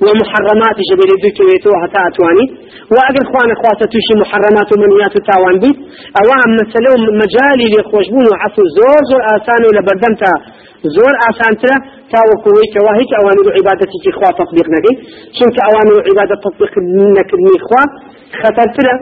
ومحرمات 0.04 0.78
جبل 0.90 1.10
دوكيتو 1.24 1.72
حتى 1.82 2.00
أتواني. 2.08 2.46
وأجل 2.94 3.22
إخوان 3.26 3.48
إخوات 3.56 3.80
توشي 3.94 4.14
محرمات 4.24 4.68
ومنيات 4.74 5.16
تاوان 5.30 5.56
بيت. 5.64 5.78
أوام 6.22 6.50
مثلا 6.62 6.94
مجالي 7.22 7.66
لخوشبون 7.74 8.26
وعصو 8.32 8.64
زور 8.78 9.02
زور 9.10 9.22
آسان 9.36 9.62
لبردمتا. 9.76 10.34
زور 10.96 11.14
آسان 11.30 11.54
ترى 11.62 11.78
تاوكوي 12.14 12.66
كواهيك 12.76 13.12
أوامر 13.22 13.46
عبادة 13.58 13.92
إخوة 14.12 14.30
تطبيق 14.42 14.68
نبي 14.76 14.94
شنك 15.38 15.58
أوامر 15.70 15.96
عبادة 16.10 16.36
تطبيق 16.46 16.74
نكرني 17.18 17.54
إخوة 17.60 17.84
خطر 18.42 18.68
ترى 18.76 18.94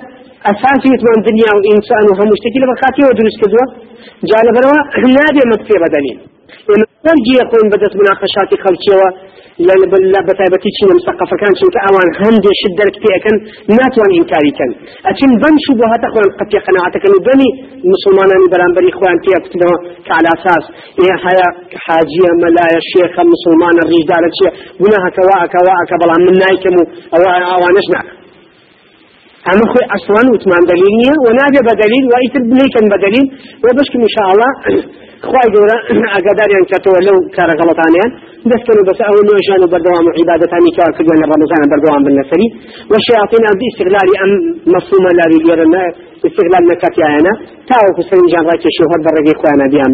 أساسي 0.52 0.90
يتمان 0.94 1.20
دنيا 1.30 1.52
وإنسان 1.58 2.04
وهم 2.10 2.28
مشتكي 2.34 2.60
لبخاتي 2.62 3.02
ودرس 3.08 3.36
كذوة 3.42 3.66
جانب 4.30 4.56
روا 4.64 4.80
نادي 5.18 5.42
مكفي 5.52 5.76
بدلين 5.84 6.18
لما 6.72 6.86
ترجي 7.06 7.34
يكون 7.42 7.66
بدأت 7.74 7.94
مناقشات 8.02 8.50
خلشية 9.68 9.74
لا 10.14 10.22
بتايبتي 10.28 10.70
شنو 10.78 10.92
مسقفة 11.00 11.36
كان 11.42 11.54
شنك 11.60 11.76
أوان 11.88 12.08
هندي 12.22 12.52
شدرك 12.62 12.96
فيها 13.04 13.20
ناتوان 13.78 14.12
إنكاري 14.20 14.52
كان. 14.60 14.72
أتن 15.10 15.32
بن 15.44 15.56
شبهات 15.66 16.02
أخوان 16.10 16.30
قد 16.40 16.48
قناعتك 16.68 17.04
أنه 17.08 17.20
بني 17.30 17.50
مسلمان 17.94 18.42
برانبري 18.52 18.90
إخوان 18.94 19.18
فيها 19.24 19.40
كتنه 19.46 19.72
كعلى 20.08 20.30
أساس. 20.38 20.64
إيه 21.02 21.16
هيا 21.26 21.48
حاجية 21.86 22.32
ملايا 22.44 22.78
الشيخ 22.84 23.12
مسلمان 23.34 23.76
الرجال 23.84 24.24
شيء 24.40 24.54
بناها 24.82 25.10
كواء 25.18 25.42
كواء 29.50 29.58
كبلا 29.58 29.58
من 29.58 29.58
نايكمو 29.58 29.58
أو 29.58 29.58
أوانش 29.58 29.58
نعم 29.58 29.58
أما 29.58 29.66
خوي 29.74 29.86
أصلا 29.98 30.22
وثمان 30.34 30.64
دليل 30.72 31.16
ونادي 31.26 31.60
بدليل 31.70 32.06
وإيتر 32.12 32.42
بليكن 32.52 32.86
بدليل. 32.94 33.26
وبشكم 33.64 34.00
إن 34.08 34.14
شاء 34.18 34.28
الله 34.34 34.52
خواهي 35.28 35.50
جورا 35.56 35.78
أقدر 36.18 36.48
ينكتوا 36.56 37.00
لو 37.08 37.18
كان 37.36 37.50
غلطانيا 37.62 38.06
بس 38.50 38.62
كانوا 38.68 38.86
بس 38.90 39.00
أول 39.10 39.24
نوشان 39.30 39.62
بردوام 39.74 40.06
عبادتاني 40.18 40.70
كار 40.78 40.92
كدوان 40.98 41.20
رمضان 41.34 41.62
بردوام 41.72 42.02
بالنسري. 42.06 42.48
والشياطين 42.92 43.44
أم 43.50 43.56
باستغلال 43.60 44.10
أم 44.24 44.32
مفهوم 44.76 45.06
لا 45.20 45.26
بيجرنا 45.32 45.82
استغلال 46.28 46.64
نكتي 46.72 47.04
أنا. 47.18 47.34
تاو 47.70 47.88
كسرين 47.98 48.28
جان 48.32 48.44
رايك 48.50 48.64
شوهر 48.78 49.00
برقي 49.06 49.34
خوانا 49.40 49.66
بيان 49.74 49.94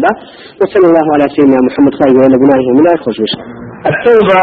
وصلى 0.60 0.86
الله 0.90 1.06
على 1.14 1.26
سيدنا 1.34 1.58
محمد 1.68 1.94
وعلى 2.18 2.36
بنائه 2.42 2.68
من 2.76 2.84
يخرج 2.94 3.18
التوبة 3.90 4.40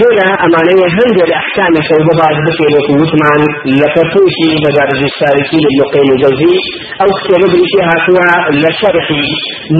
لولا 0.00 0.26
أمانية 0.46 0.86
هند 0.98 1.18
الأحكام 1.28 1.72
التوبة 1.82 2.12
بعد 2.22 2.36
بسيرة 2.46 2.86
وثمان 3.02 3.40
لفتوشي 3.80 4.48
مدارج 4.66 5.00
السالكين 5.10 5.64
للقيم 5.76 6.08
الجوزي 6.16 6.56
أو 7.02 7.08
كتب 7.24 7.52
فيها 7.72 7.94
سوى 8.06 8.28
لشرح 8.62 9.06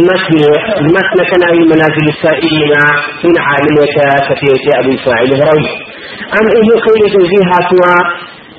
متن 0.09 0.35
متن 0.95 1.19
كان 1.31 1.43
منازل 1.73 2.07
السائلين 2.15 2.73
من 3.25 3.35
عالمية 3.49 3.97
كثيرة 4.29 4.65
أبي 4.81 4.95
إسماعيل 4.99 5.31
الهروي 5.35 5.67
أم 6.39 6.47
إنه 6.59 6.75
قيل 6.87 7.03
جوزيها 7.15 7.57
سوى 7.71 7.95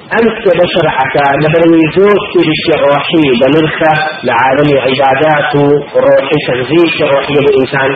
أنت 0.03 0.45
بشرحك 0.60 1.15
لبني 1.43 1.81
زوج 1.95 2.22
في 2.33 2.72
الروحي 2.77 3.25
بنرخة 3.41 3.93
لعالم 4.29 4.69
عبادات 4.86 5.51
روحي 6.07 6.38
تغذية 6.48 6.98
روحي 7.13 7.36
الإنسان. 7.43 7.89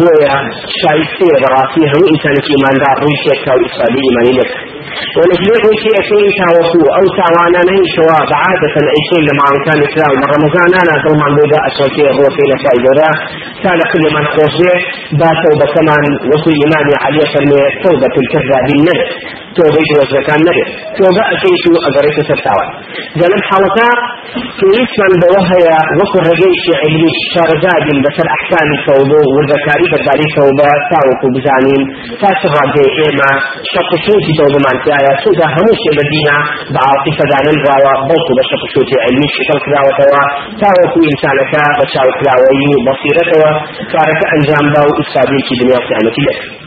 بويا 0.00 0.34
شايفين 0.82 1.34
براسيها 1.42 1.94
وإنسان 2.02 2.34
في 2.44 2.50
إيمان 2.56 2.76
دار 2.84 2.96
روشيك 3.04 3.42
أو 3.52 3.58
إصابي 3.68 4.00
إيماني 4.06 4.32
لك 4.40 4.50
ونجمع 5.16 5.62
شيء 5.84 5.96
شيء 6.10 6.26
تاوكو 6.38 6.82
أو 6.98 7.04
تاوانا 7.18 7.60
نهي 7.68 7.84
شواء 7.96 8.22
عادة 8.42 8.74
عيشين 8.92 9.22
لما 9.28 9.46
كان 9.66 9.78
إسلام. 9.88 10.12
من 10.20 10.28
رمضان 10.36 10.70
أنا 10.82 10.94
دوما 11.04 11.28
بودا 11.36 11.58
أشوكي 11.68 12.04
الروحي 12.12 12.44
لسائدورا 12.50 13.10
كان 13.64 13.80
كل 13.92 14.04
من 14.16 14.24
خوشي 14.34 14.72
باتوا 15.20 15.54
بكمان 15.60 16.04
وكل 16.30 16.54
إيماني 16.62 16.94
عليه 17.04 17.24
فرمي 17.32 17.60
توبة 17.84 18.14
الكذاب 19.50 19.80
النفس 19.80 19.90
توبة 19.90 19.90
وزكان 20.00 20.40
نبي 20.48 20.64
توبة 20.98 21.22
أشيء 21.34 21.54
أقريت 21.88 22.18
ستاوى 22.30 22.66
زلم 23.20 23.42
حالتا 23.48 23.88
كيسمن 24.60 25.12
بوهيا 25.22 25.78
وكر 25.98 26.22
رجيش 26.30 26.64
علمي 26.82 27.10
شارزاد 27.34 27.86
بسر 28.04 28.26
أحكام 28.36 28.68
التوبة 28.78 29.20
والذكاري 29.34 29.86
بدالي 29.92 30.26
توبة 30.38 30.68
تاوكو 30.90 31.26
بزانين 31.34 31.82
تاسر 32.20 32.52
رجي 32.60 32.84
إيما 33.02 33.30
شق 33.72 33.90
سوتي 34.06 34.32
توبة 34.38 34.58
مانتايا 34.66 35.12
سودا 35.24 35.46
هموش 35.54 35.82
مدينة 35.98 36.36
بعاطفة 36.74 37.24
دان 37.32 37.46
الغاوة 37.54 37.92
بوكو 38.08 38.32
بشق 38.38 38.62
سوتي 38.74 38.96
علمي 39.04 39.28
شكل 39.36 39.58
كلاوة 39.66 39.90
توا. 39.98 40.22
تاوكو 40.60 40.98
إنسانك 41.10 41.52
بشاو 41.80 42.08
كلاوي 42.18 42.64
بصيرة 42.86 43.32
كارك 43.92 44.20
أنجام 44.34 44.64
باو 44.74 44.88
إستابيل 45.02 45.42
في 45.46 45.54
دنيا 45.60 45.76
وقيامة 45.80 46.16
لك. 46.28 46.59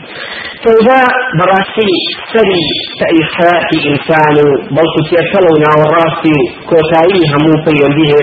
توبة 0.64 1.00
براسي 1.38 1.90
سري 2.32 2.64
تأي 3.00 3.20
حياة 3.34 3.68
إنسان 3.90 4.36
بل 4.76 4.86
تتيسلو 4.96 5.52
ناو 5.64 5.80
راسي 5.96 6.36
كوتاي 6.70 7.16
همو 7.32 7.52
في 7.64 7.72
يمديه 7.82 8.14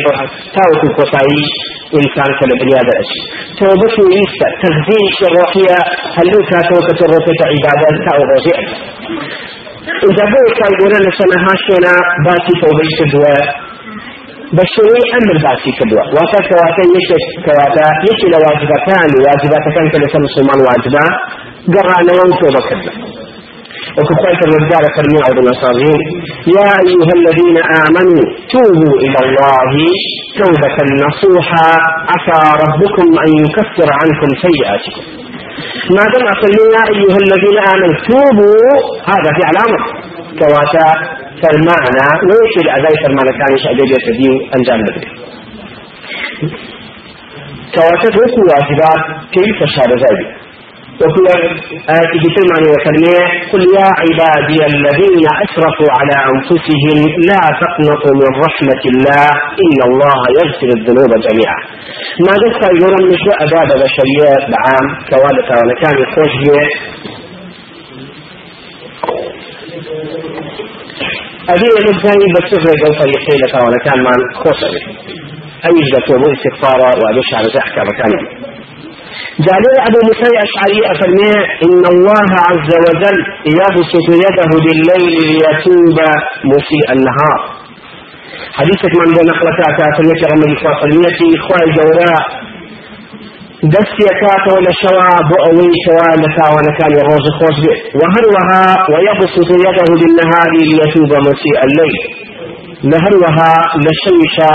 تاوكو 0.55 0.87
كوتاي 0.97 1.35
إنسان 1.99 2.29
كلا 2.39 2.55
بنيادة 2.61 2.93
أشي 3.01 3.21
توبة 3.59 3.95
إيسا 4.17 4.47
تغذيش 4.61 5.17
الروحية 5.29 5.77
هل 6.15 6.25
لو 6.33 6.41
كاتوكة 6.49 6.99
الروحية 7.07 7.41
عبادة 7.51 7.97
تاو 8.05 8.21
روحية 8.31 8.57
إذا 10.09 10.25
بو 10.31 10.43
كان 10.59 10.71
قولنا 10.79 11.11
سنة 11.19 11.37
هاشونا 11.45 11.93
باتي 12.25 12.53
توبة 12.61 12.87
تدوى 12.99 13.37
بشوي 14.57 15.01
أمر 15.17 15.37
باسي 15.45 15.71
كدوى 15.79 16.03
واتا 16.15 16.39
كواتا 16.47 16.83
يشك 16.95 17.23
كواتا 17.45 17.85
يشي 18.07 18.27
لواجبتان 18.33 19.09
واجباتان 19.23 19.85
كلا 19.93 20.07
سمسلمان 20.15 20.59
واجبا 20.67 21.05
قرانا 21.75 22.11
وانتوبة 22.19 22.61
كدوى 22.69 22.93
وكفاية 23.97 24.41
الرجال 24.47 24.83
فرمي 24.95 25.19
عبد 25.27 25.47
الصالحين 25.53 26.01
يا 26.57 26.69
أيها 26.85 27.13
الذين 27.19 27.57
آمنوا 27.83 28.21
توبوا 28.55 28.95
إلى 29.05 29.19
الله 29.25 29.71
توبة 30.41 30.77
نصوحا 31.05 31.69
عسى 32.11 32.39
ربكم 32.63 33.07
أن 33.23 33.29
يكفر 33.43 33.89
عنكم 33.99 34.29
سيئاتكم. 34.45 35.03
ما 35.95 36.03
دام 36.13 36.25
أصلي 36.35 36.63
يا 36.75 36.83
أيها 36.93 37.17
الذين 37.25 37.57
آمنوا 37.73 37.99
توبوا 38.09 38.69
هذا 39.11 39.29
في 39.35 39.41
علامة. 39.49 39.79
كواتا 40.39 40.89
فالمعنى 41.41 42.05
ويش 42.29 42.55
الأذى 42.65 42.91
فالمعنى 43.03 43.31
كان 43.39 43.49
يشأدي 43.55 43.83
يتدين 43.93 44.35
أنجام 44.55 44.79
بدري. 44.85 45.09
كواتا 47.75 48.07
توكو 48.15 48.41
واجبات 48.49 49.03
كيف 49.35 49.57
شار 49.75 49.91
ذلك 50.05 50.40
آية 50.99 52.13
بسلمان 52.23 52.63
وكلمة 52.73 53.19
قل 53.51 53.61
يا 53.77 53.87
عبادي 54.01 54.59
الذين 54.73 55.25
أسرفوا 55.45 55.91
على 55.97 56.15
أنفسهم 56.33 56.97
لا 57.29 57.41
تقنطوا 57.61 58.15
من 58.21 58.31
رحمة 58.45 58.83
الله 58.91 59.29
إن 59.63 59.77
الله 59.89 60.19
يغفر 60.39 60.69
الذنوب 60.77 61.11
جميعا. 61.27 61.59
ما 62.25 62.33
دەستا 62.41 62.67
گەورم 62.79 63.03
نشوە 63.11 63.33
ئەدا 63.41 63.61
بە 63.69 63.75
بەشەریە 63.81 64.31
بەعام 64.51 64.87
کەوا 65.09 65.29
لە 65.37 65.43
تاوانەکانی 65.49 66.05
خۆش 66.13 66.33
بێ 66.43 66.61
ئەبێ 71.49 71.69
لەزانی 71.85 72.27
بە 72.33 72.41
چ 72.47 72.49
ڕێگە 72.63 72.87
و 72.89 72.93
طریقەی 72.99 73.37
لە 73.43 73.47
تاوانەکانمان 73.53 74.21
خۆشە 74.41 74.67
بێت 74.73 74.85
ئەویش 75.63 75.87
بە 75.93 75.99
تۆ 76.05 76.13
جابر 79.39 79.73
أبو 79.87 79.99
موسى 80.07 80.27
الأشعري 80.33 80.79
أفرمي 80.91 81.33
إن 81.65 81.83
الله 81.93 82.29
عز 82.47 82.71
وجل 82.85 83.17
يبسط 83.59 84.07
يده 84.25 84.49
بالليل 84.63 85.13
ليتوب 85.29 85.97
مسيء 86.53 86.87
النهار. 86.95 87.39
حديثك 88.53 88.93
من 89.01 89.13
بين 89.15 89.25
نقلة 89.31 89.57
أتاتني 89.69 90.13
كرمي 90.21 90.55
فاصليتي 90.63 91.27
إخوة 91.37 91.57
الجوراء. 91.67 92.23
دستي 93.63 94.07
كاتو 94.21 94.55
لشوا 94.65 95.11
بؤوي 95.29 95.69
شوا 95.85 96.09
لتاوانا 96.21 96.71
كان 96.79 96.91
يروز 96.99 97.25
خوش 97.39 97.57
به 97.65 97.77
وهروها 97.99 98.63
ويبسط 98.91 99.49
يده 99.65 99.89
بالنهار 100.01 100.51
ليتوب 100.71 101.11
مسيء 101.27 101.57
الليل. 101.67 101.95
لهروها 102.83 103.53
لشيشا 103.85 104.53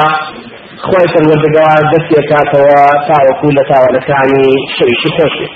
خۆی 0.84 1.06
پەروەردگار 1.12 1.80
دەستێکاتەوە 1.92 2.80
تاوەکو 3.08 3.48
لە 3.56 3.62
تاوانەکانی 3.70 4.48
شەویشی 4.76 5.10
خۆشی 5.16 5.48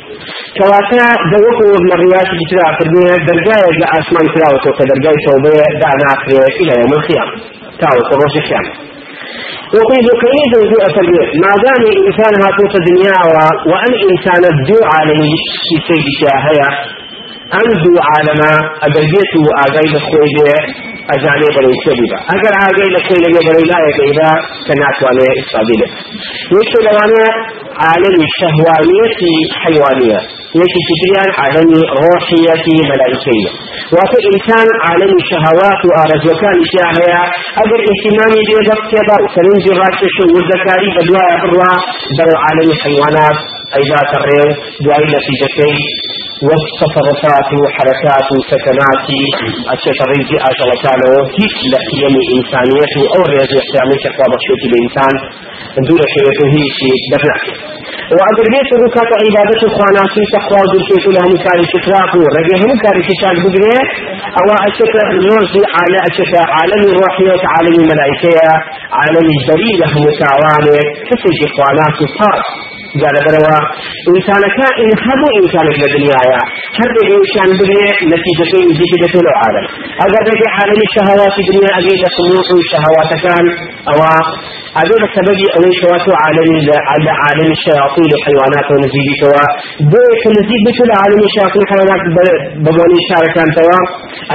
کەواتە 0.57 1.07
دەوەکو 1.33 1.69
لە 1.89 1.97
ڕیاتی 2.03 2.45
تراکردنیە 2.51 3.15
دەرگایەک 3.29 3.77
لە 3.83 3.87
ئاسمان 3.93 4.27
کراوەتەوە 4.33 4.77
کە 4.79 4.85
دەرگای 4.91 5.19
تەوبێ 5.27 5.57
داناکرێت 5.83 6.55
إلى 6.63 6.75
يوم 6.81 6.93
القيامة. 6.99 7.35
تاوەکو 7.81 8.15
ڕۆژی 8.21 8.43
قیامەت 8.49 8.77
وقيل 9.77 10.07
كيد 10.23 10.53
ذو 10.71 10.79
أفريق 10.89 11.29
ما 11.45 11.53
دام 11.65 11.83
إنسان 12.07 12.35
هاتوت 12.43 12.75
الدنيا 12.81 13.19
وأن 13.71 13.93
إنسان 14.11 14.43
الدعاء 14.55 14.91
عليه 14.99 15.33
في 15.67 15.75
سيد 15.89 16.07
شاهية 16.21 16.69
أن 17.59 17.67
دعاء 17.85 18.07
عالما 18.11 18.53
أدرجيته 18.87 19.45
آقايد 19.65 19.95
خويلة 21.11 21.23
أزاني 21.23 21.49
بلي 21.57 21.75
سبيبا 21.87 22.19
أقر 22.35 22.55
آقايد 22.67 22.95
خويلة 23.07 23.41
بلي 23.47 23.65
لا 23.71 23.79
يقيبا 23.89 24.31
كنات 24.67 24.97
وأنا 25.03 25.25
إصابيلة 25.43 25.87
يشو 26.57 26.79
لوانا 26.87 27.25
عالم 27.87 28.17
الشهوانية 28.29 29.15
حيوانية. 29.63 30.21
يكي 30.61 30.81
تدريان 30.89 31.31
عالم 31.41 31.69
روحية 32.05 32.65
ملائكية. 32.91 33.51
وفي 33.95 34.19
إنسان 34.31 34.67
عالم 34.87 35.13
الشهوات 35.23 35.81
وآرزوكان 35.89 36.59
شاهية 36.75 37.21
أقر 37.63 37.81
إهتمامي 37.93 38.41
دي 38.49 38.57
بكتبا 38.69 39.17
وسننزي 39.25 39.71
راشش 39.83 40.17
وزكاري 40.35 40.89
بدواء 40.97 41.31
بروا 41.43 41.75
بل 42.19 42.31
عالم 42.45 42.69
الحيوانات 42.75 43.39
أيضا 43.79 44.01
تريو 44.13 44.47
دعي 44.85 45.05
نتيجتين. 45.15 45.79
والتصرفات 46.49 47.49
وحركات 47.63 48.27
وسكنات 48.37 49.07
أشياء 49.75 49.99
ريزي 50.13 50.37
أجل 50.51 50.71
كانوا 50.85 51.17
هيك 51.37 51.59
لحيم 51.73 52.15
إنسانية 52.37 52.95
أو 53.15 53.21
رياضي 53.33 53.57
إحترامي 53.63 53.97
شكوى 54.05 54.27
بشوتي 54.33 54.67
بإنسان 54.73 55.15
دون 55.89 56.03
شيء 56.15 56.29
هي 56.55 56.63
شيء 56.79 56.99
دفعك 57.13 57.45
وأقر 58.17 58.47
بيت 58.55 58.71
ركات 58.85 59.11
عبادة 59.23 59.63
خواناتي 59.75 60.23
تقوى 60.35 60.63
ذلك 60.73 61.05
لها 61.15 61.27
مكاري 61.35 61.65
شكراك 61.75 62.13
ورقيه 62.23 62.63
مكاري 62.73 63.03
شكراك 63.09 63.37
بقريه 63.45 63.81
أو 64.39 64.47
أشكر 64.69 65.07
نوزي 65.29 65.63
على 65.79 65.99
أشكر 66.09 66.45
عالم 66.57 66.83
الروحية 66.91 67.41
عالم 67.53 67.75
الملائكية 67.83 68.49
عالم 69.01 69.27
الجليلة 69.37 69.89
متعوانة 70.07 70.79
كسي 71.09 71.45
خواناتي 71.55 72.05
صار 72.19 72.39
جال 72.99 73.17
بروا 73.27 73.59
إنسان 74.11 74.43
كان 74.59 74.73
إن 74.83 74.91
همو 75.07 75.27
إنسان 75.41 75.67
في 75.77 75.83
الدنيا 75.89 76.21
هر 76.79 76.91
إنسان 77.17 77.49
بغي 77.61 77.83
نتيجة 78.13 78.53
نتيجة 78.71 79.15
العالم 79.25 79.65
أقر 80.05 80.23
بيت 80.29 80.43
عالم 80.57 80.79
الشهوات 80.89 81.35
الدنيا 81.43 81.71
أجيد 81.79 82.03
سموح 82.19 82.47
الشهوات 82.65 83.11
كان 83.25 83.45
أو 83.91 83.99
أقول 84.79 85.03
سببي 85.17 85.47
أول 85.57 85.73
شواتو 85.81 86.13
عالم 86.23 86.51
على 86.91 87.11
عالم 87.23 87.49
الشياطين 87.59 88.11
الحيوانات 88.19 88.67
ونزيد 88.73 89.09
توا 89.23 89.45
بيت 89.93 90.23
نزيد 90.39 90.61
بتو 90.67 90.85
عالم 91.03 91.21
الشياطين 91.29 91.63
الحيوانات 91.67 92.03
بموني 92.65 92.99
شاركان 93.11 93.49
توا 93.59 93.79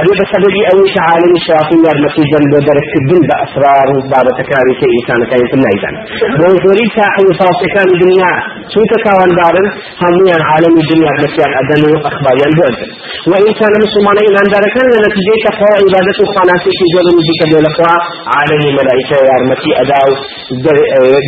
أقول 0.00 0.18
سببي 0.34 0.60
أول 0.72 0.88
عالم 1.08 1.32
الشياطين 1.40 1.82
المسيجا 1.96 2.38
بدرك 2.52 2.88
الدل 3.00 3.22
بأسرار 3.30 3.88
بعد 4.12 4.26
تكاري 4.40 4.72
كي 4.80 4.88
إنسان 4.98 5.20
كان 5.30 5.42
في 5.50 5.54
النيزان 5.58 5.94
بوزوري 6.38 6.84
ساحي 6.96 7.22
وصاصي 7.28 7.66
كان 7.74 7.88
الدنيا. 7.94 8.32
شو 8.72 8.80
تكاون 8.92 9.30
دارن 9.40 9.66
هميان 10.02 10.42
عالم 10.50 10.74
الدنيا 10.82 11.12
مسيان 11.22 11.50
أدن 11.60 11.82
أخباريان 12.10 12.52
بوزن 12.58 12.88
وإن 13.30 13.48
كان 13.60 13.72
مسلمان 13.84 14.16
إن 14.28 14.36
عند 14.42 14.54
كان 14.74 14.88
نتيجة 15.06 15.36
تقوى 15.46 15.72
عبادة 15.82 16.18
خاناتي 16.34 16.70
في 16.78 16.84
جول 16.92 17.06
مزيكا 17.18 17.46
بلقوا 17.52 17.94
عالم 18.36 18.60
الملائكة 18.70 19.14
يارمتي 19.28 19.70
أداو. 19.82 20.10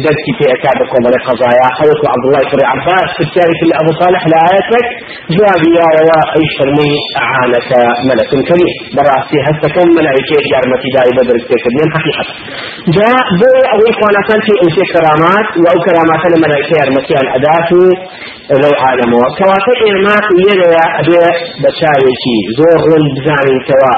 دركي 0.07 0.33
في 0.39 0.45
أكاد 0.57 0.79
قبل 0.95 1.13
قضايا 1.29 1.67
حدث 1.79 2.01
عبد 2.15 2.25
الله 2.29 2.43
بن 2.53 2.61
عباس 2.73 3.09
في 3.17 3.23
التاريخ 3.29 3.59
أبو 3.81 3.91
صالح 4.03 4.23
لا 4.33 4.39
آياتك 4.51 4.87
جواب 5.37 5.63
يا 5.79 5.87
روا 5.97 6.21
أيش 6.39 6.51
فرمي 6.59 6.93
أعانك 7.25 7.71
ملك 8.09 8.31
كريم 8.49 8.71
براسي 8.97 9.39
هسه 9.47 9.67
كم 9.75 9.89
ملائكة 9.99 10.37
يارمتي 10.55 10.89
دائما 10.97 11.23
بدرك 11.29 11.45
تكدين 11.53 11.89
حقيقة 11.97 12.25
جاء 12.97 13.27
بو 13.41 13.53
أو 13.73 13.79
إخوانا 13.93 14.21
كان 14.29 14.41
في 14.47 14.53
أنشي 14.65 14.85
كرامات 14.95 15.49
وأو 15.63 15.79
كرامات 15.87 16.23
الملائكة 16.33 16.73
يارمتي 16.81 17.15
الأداة 18.49 18.61
لو 18.65 18.73
عالموا 18.85 19.27
كواتي 19.39 19.73
إرما 19.89 20.17
يرى 20.49 20.71
أبي 21.01 21.17
بشايشي 21.63 22.37
زور 22.59 22.83
بزاني 23.15 23.57
كوا 23.69 23.95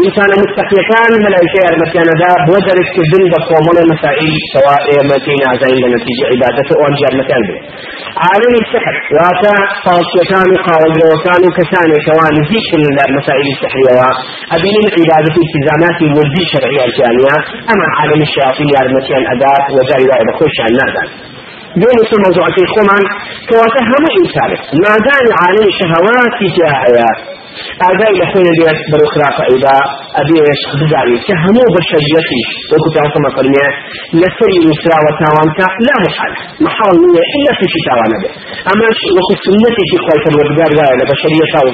إنسان 0.00 0.30
مستقيتان 0.42 1.10
ملائكة 1.26 1.58
يارمتي 1.64 1.98
أنا 2.04 2.14
بودرك 2.48 2.88
تكدين 2.96 3.24
بقومون 3.32 3.78
مسائل 3.92 4.30
سواء 4.54 4.84
متينا 5.10 5.50
زين 5.62 5.84
لنتيجة 5.92 6.24
عبادته 6.32 6.74
وانجار 6.80 7.12
مكان 7.20 7.42
به 7.48 7.58
عالم 8.24 8.52
السحر. 8.62 8.96
واتا 9.16 9.54
فالسيتان 9.84 10.50
قاول 10.66 10.98
وكان 11.10 11.42
كسان 11.58 11.90
كوان 12.06 12.34
ذكر 12.52 12.80
المسائل 13.08 13.46
السحرية 13.54 14.06
أبين 14.56 14.76
العبادة 14.90 15.36
التزامات 15.44 15.98
والدي 16.16 16.42
شرعية 16.52 16.84
الجانية 16.90 17.34
أما 17.72 17.86
عالم 17.98 18.20
الشياطين 18.28 18.68
يارمتي 18.76 19.12
الأداة 19.22 19.64
وجاي 19.76 20.02
رأي 20.12 20.24
بخش 20.28 20.56
عن 20.64 20.72
نادان 20.80 21.33
بين 21.82 21.98
في 22.08 22.16
موضوع 22.26 22.46
في 22.56 22.62
خمان 22.74 23.02
كواتا 23.48 23.80
هم 23.90 24.04
إنسان 24.20 24.50
ما 24.84 24.94
دام 25.06 25.26
عالم 25.40 25.66
الشهوات 25.72 26.36
جاهية 26.58 27.34
ئاگای 27.82 28.14
لە 28.20 28.26
خوێنە 28.30 28.52
دێت 28.58 28.78
بەرەو 28.90 29.08
خراپە 29.14 29.42
ئەیدا 29.48 29.76
ئەبێش 30.16 30.60
بزانیت 30.80 31.22
کە 31.28 31.34
هەموو 31.44 31.72
بەشەریەتیش 31.76 32.48
وەکو 32.72 32.88
پیانسەمە 32.94 33.30
فەرمێ 33.36 33.66
لەسەری 34.20 34.58
نووسراوە 34.64 35.12
تاوانکە 35.20 35.66
لا 35.86 35.96
محال 36.04 36.32
محاڵ 36.64 36.94
نییە 37.04 37.24
إلا 37.36 37.52
تووشی 37.58 37.80
تاوانە 37.88 38.16
بێت 38.22 38.34
ئەمەش 38.68 38.98
وەکو 39.16 39.34
سنەتێکی 39.44 39.98
خۆی 40.04 40.20
پەروەردگار 40.24 40.70
دایە 40.78 40.94
لە 41.00 41.04
بەشەریەتا 41.10 41.60
و 41.66 41.70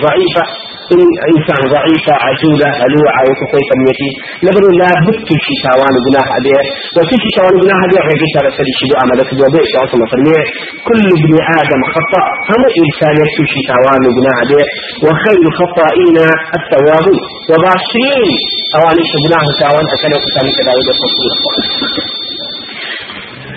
ضعیفە 0.91 1.25
إنسان 1.35 1.63
ضعيفة 1.77 2.13
عجولة 2.27 2.69
هلوعة 2.83 3.21
وكفوي 3.29 3.63
كميتي 3.71 4.11
لبنو 4.45 4.69
لا 4.81 4.91
بتوشي 5.07 5.55
تاوان 5.65 5.93
وجناح 5.99 6.27
أبي 6.39 6.55
وتوشي 6.97 7.31
تاوان 7.37 7.55
وجناح 7.59 7.81
أبي 7.87 7.97
غير 8.07 8.23
على 8.39 8.51
سري 8.57 8.73
شبو 8.81 8.95
عملك 9.03 9.29
دوبي 9.41 9.63
شاوصل 9.73 10.01
فرمية 10.13 10.43
كل 10.89 11.01
ابن 11.19 11.33
آدم 11.61 11.81
خطأ 11.95 12.23
هم 12.51 12.63
إنسان 12.83 13.15
يتوشي 13.23 13.61
تاوان 13.71 14.01
وجناح 14.09 14.37
أبي 14.45 14.63
وخير 15.05 15.39
الخطائين 15.49 16.17
التوابون 16.59 17.19
وبعشرين 17.51 18.31
أواني 18.77 19.03
شبناه 19.13 19.47
تاوان 19.61 19.85
أكلوا 19.95 20.21
كتابك 20.25 20.59
داود 20.67 20.87
الرسول 20.95 22.20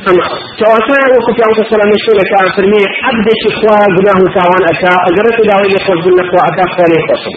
أما 0.09 0.23
كواتا 0.59 0.97
وقت 1.15 1.37
يوم 1.43 1.57
السلام 1.65 1.89
يشون 1.97 2.19
كان 2.31 2.47
فرمي 2.55 2.83
عبد 3.07 3.27
شخوا 3.43 3.77
جناه 3.95 4.19
تاوان 4.35 4.63
أكا 4.71 4.91
أجرت 5.09 5.37
داوي 5.49 5.67
يخرج 5.77 5.99
بالنقوى 6.05 6.41
أكا 6.49 6.63
خواني 6.73 6.99
خصم 7.07 7.35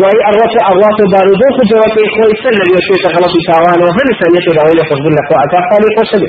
دعي 0.00 0.18
أروات 0.28 0.54
أروات 0.70 0.98
باردوخ 1.12 1.56
جوات 1.70 1.96
إخوة. 2.06 2.28
سلم 2.44 2.68
يشوي 2.76 2.98
تغلط 3.04 3.34
تاوان 3.48 3.78
وهل 3.86 4.08
سنة 4.20 4.46
داوي 4.58 4.74
يخرج 4.82 5.00
بالنقوى 5.04 5.38
أكا 5.46 5.58
خواني 5.66 5.88
خصم 5.96 6.22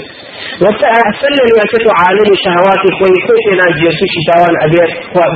وسلم 0.63 1.47
يشوي 1.62 1.91
عالم 2.02 2.30
الشهوات 2.38 2.82
إخوة. 2.89 3.10
إخوة 3.19 3.52
ناجي 3.60 3.84
يشوي 3.89 4.21
تاوان 4.30 4.54
أبيت 4.65 4.91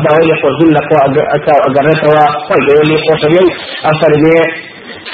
داوي 0.05 0.25
يخرج 0.33 0.55
بالنقوى 0.59 0.99
أكا 1.37 1.53
أجرتها 1.67 2.25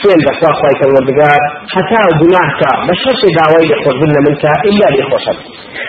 سين 0.02 0.20
بخوا 0.26 0.52
خواهي 0.60 0.76
كالوردقار 0.80 1.42
حتى 1.76 2.02
گناهك 2.22 2.62
بشرط 2.88 3.22
دعوي 3.38 3.64
يخرجن 3.74 4.16
منك 4.28 4.44
إلا 4.70 4.86
ليخوصل 4.94 5.38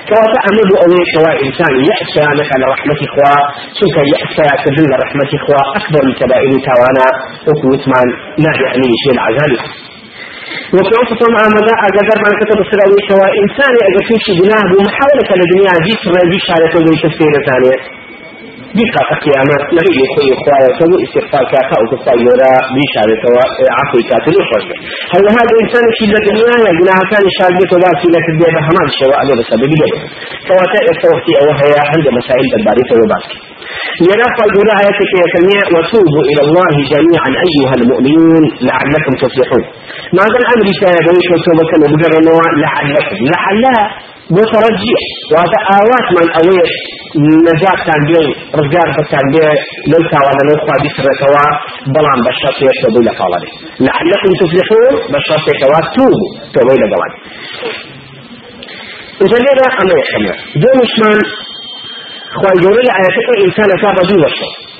كواتا 0.08 0.38
أمر 0.50 0.68
أولي 0.82 1.02
شواء 1.14 1.36
إنسان 1.46 1.72
يأسى 1.90 2.24
لك 2.38 2.48
على 2.54 2.66
رحمة 2.74 2.98
إخوة 3.08 3.32
شنك 3.78 3.96
يأسى 4.14 4.46
تدل 4.64 4.90
رحمة 5.04 5.30
إخوة 5.38 5.60
أكبر 5.78 6.02
من 6.06 6.14
كبائر 6.20 6.52
تاوانا 6.66 7.06
وكوت 7.48 7.82
من 7.92 8.06
لا 8.44 8.52
يعني 8.64 8.88
شيء 9.02 9.12
العزالي 9.16 9.60
وكيوصفهم 10.74 11.32
آمدا 11.46 11.74
أقدر 11.86 12.16
ما 12.24 12.30
كتب 12.40 12.58
السلاوي 12.64 12.98
سواء 13.10 13.32
إنسان 13.42 13.72
أقدر 13.84 14.02
في 14.24 14.32
جناه 14.40 14.64
بمحاولة 14.72 15.30
لدنيا 15.40 15.74
جيت 15.86 16.02
رأي 16.16 16.36
شارة 16.48 16.74
ويشفين 16.84 17.34
ثانية. 17.48 17.99
بيقى 18.78 19.02
قيامات 19.26 19.64
لغي 19.76 19.92
يخوي 20.04 20.28
إخوائي 20.36 20.68
كم 20.78 20.90
استغفار 21.04 21.44
كاكا 21.52 21.76
وكفا 21.82 22.12
يورا 22.24 22.52
بيشارة 22.74 23.22
عفوي 23.78 24.02
كاتل 24.10 24.34
وخرج 24.40 24.68
هل 25.12 25.22
هذا 25.36 25.50
الإنسان 25.54 25.84
في 25.96 26.04
الدنيا 26.10 26.70
جناه 26.78 27.02
كان 27.12 27.24
شارة 27.38 27.70
وباسي 27.74 28.08
لك 28.14 28.26
الدنيا 28.32 28.60
همان 28.66 28.86
الشواء 28.92 29.18
عليه 29.22 29.34
بسبب 29.40 29.70
جاي 29.80 29.92
كواتا 30.48 30.78
يستوحي 30.88 31.32
أوهي 31.42 31.72
عند 31.92 32.06
مسائل 32.18 32.46
الباري 32.58 32.82
وباسي 33.02 33.36
يرفع 34.08 34.44
آياتك 34.80 35.10
يا 35.20 35.26
وتوبوا 35.74 36.24
إلى 36.30 36.42
الله 36.46 36.74
جميعا 36.94 37.30
أيها 37.46 37.74
المؤمنون 37.80 38.44
لعلكم 38.68 39.12
تفلحون. 39.22 39.64
ما 40.16 40.24
قال 40.32 40.42
أمر 40.54 40.66
سيدويش 40.80 41.26
وتوبة 41.32 41.70
وبقرنوا 41.82 42.40
لعلكم 42.62 43.16
لعلها 43.32 43.84
مترجح 44.30 45.02
آوات 45.78 46.06
من 46.16 46.26
أويش 46.40 46.72
نجاة 47.48 47.78
كان 47.86 48.00
بيه 48.08 48.28
رجال 48.60 48.88
كان 49.10 49.26
بيه 49.32 49.50
للتا 49.90 50.18
ولا 50.26 50.42
نخوة 50.50 50.74
بسر 50.84 51.06
توا 51.20 51.46
بلان 51.94 52.18
بشرط 52.26 52.58
يشتبوا 52.68 53.02
لك 53.08 53.20
الله 53.26 53.40
لعلكم 53.86 54.30
تفلحون 54.40 54.94
بشرط 55.12 55.46
توا 55.62 55.80
توبوا 55.96 56.28
توبوا 56.54 56.74
إلى 56.76 56.86
قوان 56.94 57.12
إذا 59.24 59.36
ليه 59.44 59.62
أمر 59.82 59.96
يحمل 60.02 60.36
دون 60.62 60.76
عثمان 60.84 61.20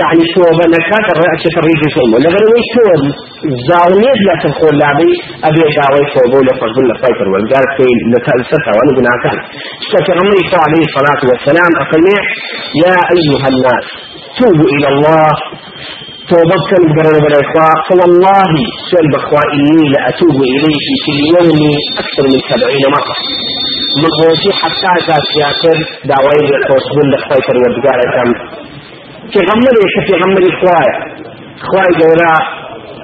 يعني 0.00 0.22
توبة 0.34 0.64
نكات 0.74 1.06
الرأس 1.14 1.42
تريد 1.56 1.80
يسوم 1.86 2.10
لغير 2.24 2.44
ويش 2.52 2.68
توب 2.76 3.02
زاونيت 3.68 4.20
لا 4.28 4.34
تدخل 4.42 4.74
لعبي 4.82 5.12
أبي 5.48 5.62
داوي 5.78 6.02
توبة 6.16 6.38
لفظ 6.48 6.74
الله 6.82 6.96
فايتر 7.02 7.26
والقال 7.32 7.66
في 7.76 7.86
لسلسة 8.12 8.68
وأنا 8.76 8.92
قلنا 8.96 9.14
كان 9.22 9.38
اشتكى 9.82 10.12
عمري 10.18 10.42
عليه 10.66 10.82
الصلاة 10.88 11.22
والسلام. 11.30 11.70
أقول 11.82 12.04
يا 12.84 12.96
أيها 13.16 13.48
الناس 13.54 13.86
توبوا 14.38 14.68
إلى 14.76 14.88
الله. 14.94 15.28
توبتك 16.32 16.72
القرن 16.82 17.16
بالإخوة 17.24 17.68
فوالله 17.88 18.50
سؤال 18.90 19.06
بأخوة 19.12 19.42
إني 19.56 19.84
لأتوب 19.94 20.36
إليه 20.54 20.86
في 21.02 21.10
اليوم 21.16 21.58
أكثر 22.02 22.24
من 22.32 22.40
سبعين 22.50 22.84
مرة. 22.96 23.14
من 24.02 24.10
غوتي 24.20 24.50
حتى 24.60 24.92
ذات 25.08 25.28
ياسر 25.42 25.76
دعوين 26.10 26.44
للقوس 26.50 26.86
من 26.96 27.04
الأخوة 27.10 27.46
والبقارة 27.62 28.04
كم 28.16 28.30
في 29.32 29.38
غمر 29.48 29.74
يشوف 29.84 30.04
في 30.08 30.14
غمر 30.22 30.42
إخوة 30.52 30.78
إخوة 31.62 31.84
جوراء 32.00 32.42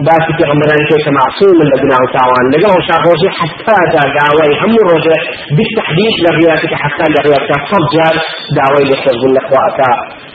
باسي 0.07 0.33
في 0.39 0.45
غمران 0.51 0.83
كيف 0.91 1.07
معصوم 1.19 1.55
من 1.61 1.67
لبناء 1.73 2.01
وتعوان 2.05 2.45
لقاه 2.53 2.79
شاقوشي 2.89 3.29
حتى 3.41 3.77
ذا 3.93 4.03
دعوي 4.19 4.51
هم 4.63 4.75
الرجع 4.85 5.19
بالتحديد 5.57 6.15
لغياتك 6.27 6.73
حتى 6.85 7.05
لغياتك 7.15 7.61
فضجال 7.73 8.17
دعوي 8.59 8.83
للقوس 8.89 9.19
من 9.25 9.31
الأخوة 9.35 9.59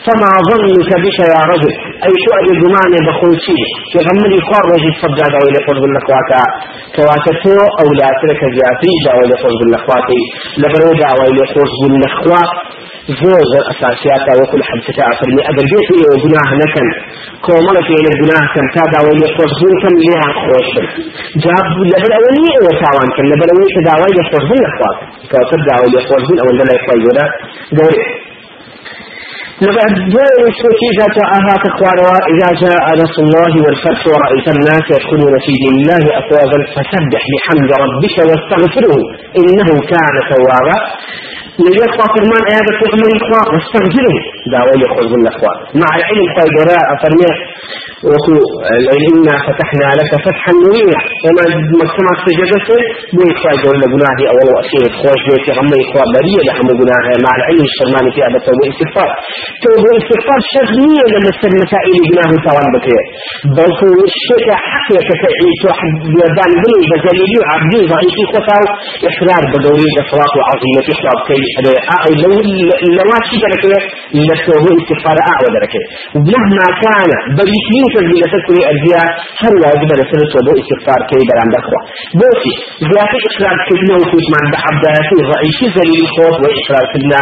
فما 0.06 0.32
ظنك 0.50 0.90
بك 1.04 1.20
يا 1.34 1.42
رجل؟ 1.52 1.74
أي 2.08 2.14
سؤال 2.26 2.48
جمان 2.62 2.94
بخلصي 3.08 3.60
في 3.92 3.98
غمري 4.08 4.40
خوار 4.48 4.66
رجل 4.74 4.92
صدى 5.02 5.26
دعوة 5.34 5.50
لقرب 5.56 5.84
الأخوات. 5.92 6.32
كواتتو 6.96 7.56
أو 7.82 7.88
لا 8.00 8.10
ترك 8.22 8.42
جاتي 8.58 8.92
دعوة 9.06 9.24
لقرب 9.32 9.62
الأخوات. 9.68 10.10
لبرو 10.62 10.92
دعوة 11.04 11.26
لقرب 11.38 11.82
الأخوات. 11.92 12.54
زور 13.22 13.42
زور 13.52 13.64
أساسيات 13.74 14.28
وكل 14.40 14.62
حدثة 14.70 15.00
أفرمي 15.12 15.42
أدر 15.50 15.64
جيت 15.72 15.90
إيه 15.96 16.06
وجناه 16.12 16.50
نكن. 16.64 16.88
كوملة 17.48 17.88
إلى 18.00 18.10
الجناه 18.14 18.46
كم 18.56 18.66
تابع 18.76 19.00
وإلى 19.06 19.28
قرصون 19.38 19.74
كم 19.84 19.94
لها 20.06 20.30
خوش. 20.44 20.72
جاب 21.44 21.68
لبل 21.92 22.12
أولي 22.20 22.54
وتعوان 22.66 23.10
كم. 23.16 23.26
لبل 23.32 23.50
أولي 23.54 23.70
تدعوة 23.78 24.06
إلى 24.12 24.22
قرصون 24.32 24.58
الأخوات. 24.64 24.98
كواتر 25.32 25.60
دعوة 25.70 25.86
إلى 25.90 26.00
قرصون 26.10 26.38
أو 26.44 26.50
لا 26.58 26.66
يقوى 26.78 26.96
يولا 27.04 27.26
دوري. 27.78 28.25
جاء 29.64 30.36
الشوكي 30.52 30.90
ذات 31.00 31.18
آهات 31.38 31.64
أخوانها 31.72 32.18
إذا 32.32 32.50
جاء 32.64 32.84
نصر 33.04 33.22
الله 33.28 33.54
والفتح 33.64 34.02
ورأيت 34.12 34.48
الناس 34.56 34.86
يدخلون 34.96 35.34
في 35.46 35.52
دين 35.64 35.76
الله 35.80 36.04
أفواجا 36.22 36.60
فسبح 36.74 37.24
بحمد 37.34 37.70
ربك 37.84 38.18
واستغفره 38.28 38.98
إنه 39.40 39.70
كان 39.92 40.16
توابا. 40.32 40.78
نجد 41.66 41.92
فرمان 42.00 42.44
هذا 42.56 42.72
تغمر 42.82 43.10
الإخوة 43.16 43.42
واستغفره. 43.54 44.16
دعوة 44.54 44.74
يخرج 44.86 45.12
الأخوة 45.22 45.54
مع 45.82 45.92
العلم 46.00 46.28
قال 46.38 46.50
فرمي 47.04 47.30
وكو 47.30 47.85
إنا 48.04 49.36
فتحنا 49.48 49.88
لك 50.00 50.12
فتحا 50.26 50.52
مبينا. 50.64 51.00
وما 51.26 51.44
مجتمع 51.82 52.14
سجدت 52.26 52.68
بوي 53.16 53.30
إخوة 53.36 53.52
يقول 53.58 53.76
لقناه 53.82 54.20
أول 54.34 54.48
وأسير. 54.56 54.84
خوش 55.02 55.22
بيت 55.30 55.48
غمي 55.58 55.78
إخوة 55.86 56.04
بريء 56.16 56.40
لحم 56.48 56.68
قناه 56.80 57.06
مع 57.26 57.32
العلم 57.40 57.64
الشرماني 57.72 58.10
في 58.16 58.22
أبا 58.28 58.40
توبة 58.46 58.66
استغفار 58.72 59.10
توبة 59.66 59.90
استغفار 60.02 60.40
شرمية 60.54 61.04
لما 61.14 61.32
سر 61.42 61.54
مسائل 61.64 61.94
قناه 62.10 62.32
توان 62.46 62.68
بكيه 62.76 63.04
بل 63.58 63.72
هو 63.82 64.00
الشيء 64.12 64.48
حقيقة 64.74 65.12
كتعيش 65.22 65.60
واحد 65.68 65.92
يدان 66.22 66.52
بلي 66.64 66.82
بزليلي 66.92 67.38
وعبدي 67.42 67.80
ضعيفي 67.92 68.24
خطاو 68.34 68.64
إحرار 69.10 69.44
بدوري 69.54 69.90
صلاة 70.12 70.36
عظيمة 70.50 70.86
إحرار 70.94 71.18
كي 71.28 71.40
لو 72.22 72.34
لو 72.98 73.10
شيء 73.30 73.46
كده 73.64 73.80
لسه 74.28 74.54
استغفار 74.82 75.18
أعوى 75.32 75.48
دركه 75.58 75.84
ومهما 76.16 76.68
كان 76.84 77.10
بريتين 77.86 78.10
كذي 78.10 78.18
لتذكري 78.22 78.62
أجزاء 78.74 79.08
هل 79.44 79.54
واجب 79.64 79.90
لسنة 80.00 80.32
وبو 80.38 80.52
استغفار 80.62 81.00
كي 81.10 81.22
برام 81.30 81.50
دخوة 81.58 81.80
بوتي 82.20 82.54
زيادة 82.90 83.18
إخراج 83.30 83.58
كلمة 83.70 83.94
وفوت 84.02 84.26
من 84.34 84.46
بحبات 84.54 85.10
رئيس 85.34 85.60
زليل 85.78 86.04
خوف 86.16 86.36
وإخراج 86.44 86.86
كلمة 86.94 87.22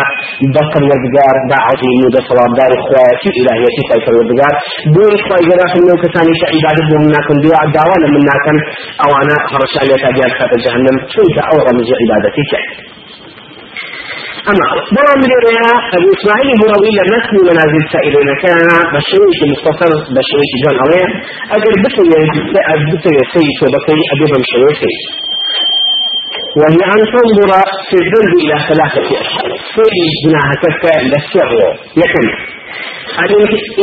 بطل 0.56 0.84
والبقار 0.90 1.36
دعوتي 1.54 1.90
مودة 2.02 2.22
صلاة 2.30 2.52
دار 2.60 2.72
إخواتي 2.80 3.30
إلهيتي 3.40 3.82
فايفر 3.90 4.14
والبقار 4.18 4.54
بو 4.94 5.02
إخوة 5.18 5.36
إجراء 5.44 5.68
كلمة 5.74 5.92
وكساني 5.96 6.34
شعيبادة 6.42 6.82
بمنا 6.90 7.20
كن 7.28 7.38
دعاء 7.46 7.66
دعوة 7.78 7.96
لمنا 8.04 8.36
كان 8.46 8.58
أو 9.04 9.12
أنا 9.22 9.36
خرج 9.50 9.72
عليك 9.82 10.04
أجيال 10.12 10.32
فاتح 10.40 10.60
جهنم. 10.66 10.96
شوية 11.14 11.42
أورا 11.52 11.72
من 11.78 11.84
عبادتي 12.02 12.44
كي 12.52 12.62
أما 14.52 14.66
برا 14.96 15.14
من 15.24 15.32
الرياء 15.38 15.76
أبو 15.98 16.08
إسماعيل 16.18 16.56
هروي 16.62 16.92
لنسل 17.08 17.36
منازل 17.50 17.82
سائلين 17.94 18.30
كان 18.44 18.68
بشويش 18.94 19.40
مختصر 19.52 19.92
بشويش 20.16 20.52
جان 20.64 20.76
أويا 20.84 21.06
أجل 21.56 21.74
بطل 21.84 22.10
بطل 22.92 23.18
سيد 23.34 23.58
وبطل 23.64 24.00
أبي 24.14 24.26
بمشويش 24.32 24.82
وهي 26.60 26.82
أن 26.96 27.02
تنظر 27.14 27.52
في 27.90 27.96
الذنب 28.04 28.34
إلى 28.44 28.58
ثلاثة 28.70 29.02
أشياء 29.22 29.48
في 29.74 29.84
جناحتك 30.24 30.84
للسر 31.12 31.52
يكن 32.02 32.26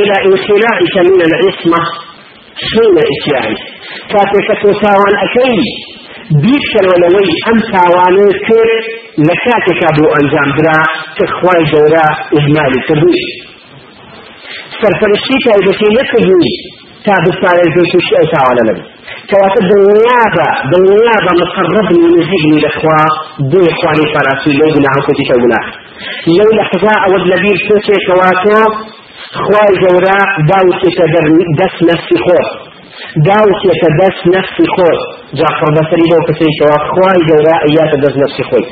إلى 0.00 0.14
انخلاعك 0.28 0.94
من 1.10 1.20
العصمة 1.28 1.80
حين 2.70 2.94
إتيان 3.12 3.54
كاتك 4.12 4.48
تساوان 4.62 5.14
أكيد 5.26 5.89
بیکەوەلەوەی 6.42 7.30
ئەم 7.44 7.58
تاوانە 7.72 8.28
کرد 8.46 8.84
لە 9.26 9.34
کاتێکا 9.44 9.90
بۆ 9.96 10.04
ئەنجامدرا 10.14 10.80
کە 11.16 11.24
خوای 11.36 11.62
گەورە 11.72 12.06
ئژمالی 12.34 12.80
کردووی 12.86 13.26
سەرپەرشتی 14.80 15.36
تایبەتی 15.44 15.88
نەکردووی 15.98 16.54
تا 17.04 17.14
بپارێزی 17.24 17.84
تووشی 17.90 18.14
ئەو 18.18 18.26
تاوانە 18.34 18.62
نەبی 18.68 18.84
کەواتە 19.30 19.60
دڵنیابە 19.70 20.48
دڵنیابە 20.70 21.32
مقرب 21.42 21.88
نزیگنی 22.18 22.60
لەخوا 22.64 23.00
دوی 23.50 23.70
خوانی 23.78 24.06
پاراسی 24.14 24.50
لەو 24.58 24.70
گوناهکوتی 24.74 25.24
کە 25.28 25.36
گوناه 25.42 25.66
لەو 26.36 26.50
لەحظا 26.58 26.94
ئەوەت 27.02 27.24
لەبیر 27.30 27.58
سوچێکەوە 27.68 28.30
تۆ 28.42 28.58
خوای 29.42 29.72
گەورە 29.82 30.18
باوکێتە 30.48 31.06
دەست 31.58 31.78
نەفسی 31.88 32.18
خۆ 32.24 32.40
داوتێتە 33.28 33.88
دەست 34.00 34.22
نفسی 34.34 34.66
خۆی 34.74 34.98
جعفر 35.38 35.70
بەسەری 35.76 36.06
بۆ 36.10 36.18
کەسەی 36.26 36.52
کەوا 36.58 36.78
خوای 36.88 37.20
گەورە 37.28 37.56
ئەیاتە 37.64 37.96
دەست 38.04 38.42
خۆی 38.48 38.66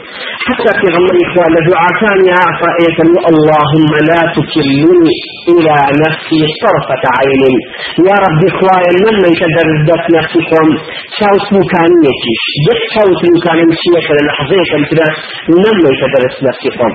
حتى 0.49 0.71
في 0.79 0.87
غمري 0.95 1.21
إخوان 1.29 1.51
لدعاء 1.57 1.93
كان 2.01 2.21
يا 2.33 2.41
عفائية 2.49 2.99
اللهم 3.31 3.93
لا 4.11 4.21
تكلني 4.37 5.17
إلى 5.53 5.77
نفسي 6.05 6.41
طرفة 6.63 7.05
عين. 7.19 7.55
يا 8.09 8.17
رب 8.25 8.41
إخوان 8.51 8.95
من 9.05 9.17
يقدر 9.33 9.67
دف 9.89 10.05
نفسكم 10.17 10.67
شاوس 11.19 11.47
مكانيتي 11.59 12.35
دف 12.67 12.81
شاوس 12.95 13.21
مكانيتي 13.37 13.89
للحظة 14.19 14.61
كمتنا 14.71 15.07
من 15.51 15.65
من 15.85 15.93
يقدر 16.01 16.23
نفسكم 16.49 16.93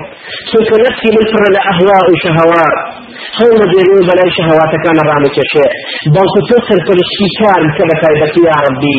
سوك 0.52 0.70
نفسي 0.86 1.08
من 1.16 1.24
فر 1.32 1.44
الأهواء 1.52 2.06
شهوات. 2.24 3.03
هەڵ 3.38 3.50
نەبێنی 3.62 4.02
بەلای 4.08 4.30
شەهواتەکان 4.36 4.98
ڕامەکێشێ 5.08 5.66
بەڵکو 6.14 6.40
تۆ 6.48 6.56
سەرپەرشتی 6.68 7.28
کارم 7.38 7.70
کە 7.76 7.82
بە 7.88 7.94
تایبەتی 8.02 8.42
یا 8.48 8.56
ڕەبی 8.64 8.98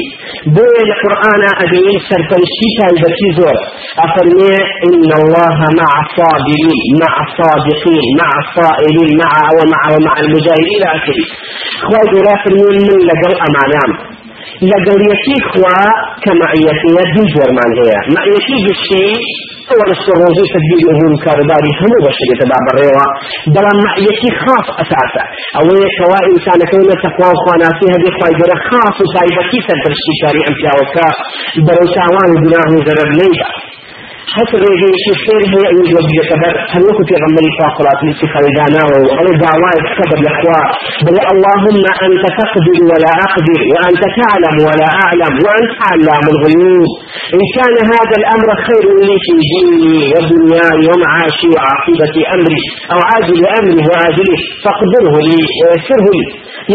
بۆیە 0.55 0.83
لە 0.89 0.95
قورئانە 1.01 1.49
ئەدەین 1.59 1.97
سەرپەرشتی 2.09 2.69
تایبەتی 2.79 3.29
زۆر 3.37 3.57
ئەفەرمێ 4.01 4.55
إن 4.87 5.11
الله 5.21 5.57
مع 5.81 5.91
الصابرين 6.03 6.79
مع 7.03 7.13
الصادقين 7.25 8.05
مع 8.21 8.31
الصائلين 8.43 9.09
مع 9.23 9.33
ومع 9.57 9.81
ومع 9.93 10.13
المجاهدين. 10.23 10.75
إلى 10.75 10.85
آخره 10.97 11.25
خواهد 11.85 12.13
لا 12.27 12.35
فرمون 12.43 12.75
من 12.87 12.99
لقل 13.09 13.33
أمانام. 13.47 13.91
لەگەڵیەتی 14.71 15.37
خوا 15.49 15.79
کە 16.23 16.31
مەعیەتیە 16.41 17.03
دوو 17.13 17.25
جۆرمان 17.33 17.71
هەیە 17.79 17.99
مەعیەتی 18.15 18.57
گشتی 18.67 19.07
ئەوە 19.69 19.85
لە 19.91 19.95
ڕۆژی 20.21 20.45
تدبیر 20.53 20.81
ئەمور 20.89 21.13
کارداری 21.25 21.71
هەموو 21.79 22.03
بەشێتە 22.05 22.45
با 22.51 22.57
بەڕێوە 22.65 23.05
بەڵام 23.53 23.77
مەعیەتی 23.85 24.31
خاص 24.41 24.67
ئەساسە 24.79 25.23
ئەوەیە 25.57 25.89
کەوا 25.97 26.19
ئینسانەکەی 26.27 26.85
لە 26.89 26.95
تەخوا 27.03 27.29
و 27.31 27.39
خواناسی 27.43 27.87
هەبێ 27.93 28.09
خوای 28.17 28.33
گەورە 28.39 28.57
خاص 28.67 28.95
و 29.01 29.05
تایبەتی 29.13 29.59
سەرپەرشتی 29.67 30.15
کاری 30.21 30.45
ئەم 30.45 30.55
پیاوەکە 30.59 31.07
بەرەو 31.65 31.87
تاوان 31.95 32.29
و 32.31 32.37
گوناه 32.43 32.69
و 32.75 32.79
رجل 34.43 34.91
يشوف 34.95 35.17
خير 35.27 35.41
هي 35.53 35.63
أن 35.71 35.77
يجوز 35.83 36.07
يكبر 36.19 36.53
هل 36.73 36.81
وقت 36.89 37.01
في 37.09 37.15
غمري 37.21 37.49
فاقلات 37.59 37.99
لسي 38.07 38.25
خريدانا 38.33 38.81
وهل 38.91 39.27
دعوات 39.45 39.83
كبر 39.97 40.17
الأخوة 40.23 40.61
بل 41.05 41.17
اللهم 41.33 41.77
أنت 42.05 42.23
تقدر 42.39 42.77
ولا 42.89 43.11
أقدر 43.27 43.59
وأنت 43.71 44.03
تعلم 44.19 44.55
ولا 44.67 44.87
أعلم 45.03 45.33
وأنت 45.45 45.73
علام 45.89 46.25
الغيوب. 46.33 46.91
إن 47.35 47.41
كان 47.55 47.75
هذا 47.93 48.15
الأمر 48.21 48.49
خير 48.67 48.85
لي 49.07 49.15
في 49.25 49.33
ديني 49.51 49.97
ودنياي 50.13 50.81
ومعاشي 50.89 51.47
وعاقبة 51.53 52.15
أمري 52.35 52.63
أو 52.93 52.99
عاجل 53.09 53.39
أمري 53.59 53.81
وآجله 53.89 54.39
فاقدره 54.63 55.15
لي 55.27 55.41
ويسره 55.59 56.07
لي. 56.17 56.25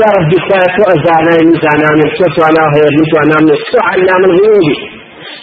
يا 0.00 0.08
ربي 0.16 0.38
فاتو 0.48 0.82
أزانا 0.94 1.34
مزانا 1.50 1.88
من 1.98 2.08
سوى 2.18 2.44
أنا 2.50 2.64
هي 2.74 2.82
أنا 3.24 3.36
من 3.46 3.56
سوى 3.70 3.82
علام 3.90 4.22
الغيوب 4.30 4.99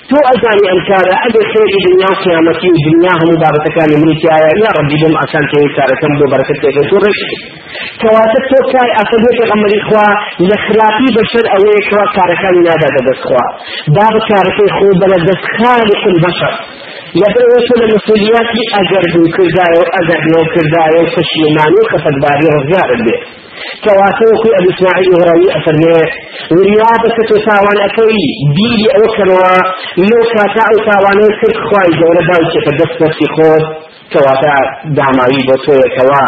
تو 0.10 0.18
ئەزانی 0.28 0.66
ئەم 0.72 0.80
کارە 0.90 1.16
ئەگە 1.24 1.42
سێری 1.52 1.80
دنیا 1.86 2.10
و 2.14 2.18
قیامەتی 2.24 2.70
و 2.74 2.78
دنیا 2.88 3.14
هەموو 3.20 3.42
بابەتەکانی 3.44 3.98
مریتیایە 4.02 4.52
یا 4.64 4.70
ڕەبی 4.78 4.98
بم 5.02 5.14
ئاسان 5.20 5.46
تێ 5.52 5.60
کارەکەم 5.78 6.14
بۆ 6.20 6.26
بەرەکەت 6.32 6.58
پێ 6.64 6.70
تو 6.90 6.98
ڕشت 7.04 7.30
کەواتە 8.02 8.40
تۆ 8.50 8.60
کای 8.72 8.92
ئەسەدێ 8.98 9.32
پێغەمەری 9.38 9.82
خوا 9.88 10.08
لە 10.50 10.58
خراپی 10.66 11.10
بەشەر 11.18 11.46
ئەوەیە 11.54 11.82
کەوا 11.88 12.06
کارەکانی 12.16 12.62
نادا 12.68 12.90
دەدەست 12.96 13.24
خوا. 13.28 13.46
باب 13.96 14.16
کارەکەی 14.30 14.70
خۆ 14.78 14.88
بەلە 15.02 15.18
دەستخانی 15.28 15.96
کل 16.04 16.16
بەشەر. 16.26 16.56
لەبەرەوەشە 17.22 17.76
لە 17.82 17.86
مەسئولیاتی 17.94 18.64
ئەگەر 18.76 19.06
بوو 19.14 19.34
کردایە 19.36 19.78
و 19.82 19.86
ئەگەر 19.96 20.22
نەوە 20.32 20.46
کردایە 20.54 21.00
و 21.02 21.12
پەشیمانی 21.16 21.80
و 21.82 21.90
خەفەتباری 21.92 22.52
ڕزگارت 22.56 23.02
بێت 23.06 23.24
كواتوكي 23.86 24.50
أبو 24.60 24.70
إسماعيل 24.76 25.10
غراوي 25.20 25.48
أفرمي 25.58 25.92
ورياضة 26.56 27.16
تساوان 27.30 27.78
أكوي. 27.88 28.26
بيلي 28.58 28.88
أو 28.98 29.04
كروا 29.16 29.56
لو 30.10 30.20
كاتا 30.34 30.64
أو 30.72 30.78
تاوان 30.88 31.20
كرك 31.40 31.60
خواي 31.70 31.90
جولة 32.00 32.22
داوشة 32.30 32.60
فدست 32.66 32.96
نفسي 33.04 33.28
خود 33.36 33.64
كواتا 34.14 34.56
داماوي 34.98 35.42
بۆ 35.48 35.56
تۆیەکەوە 35.66 36.24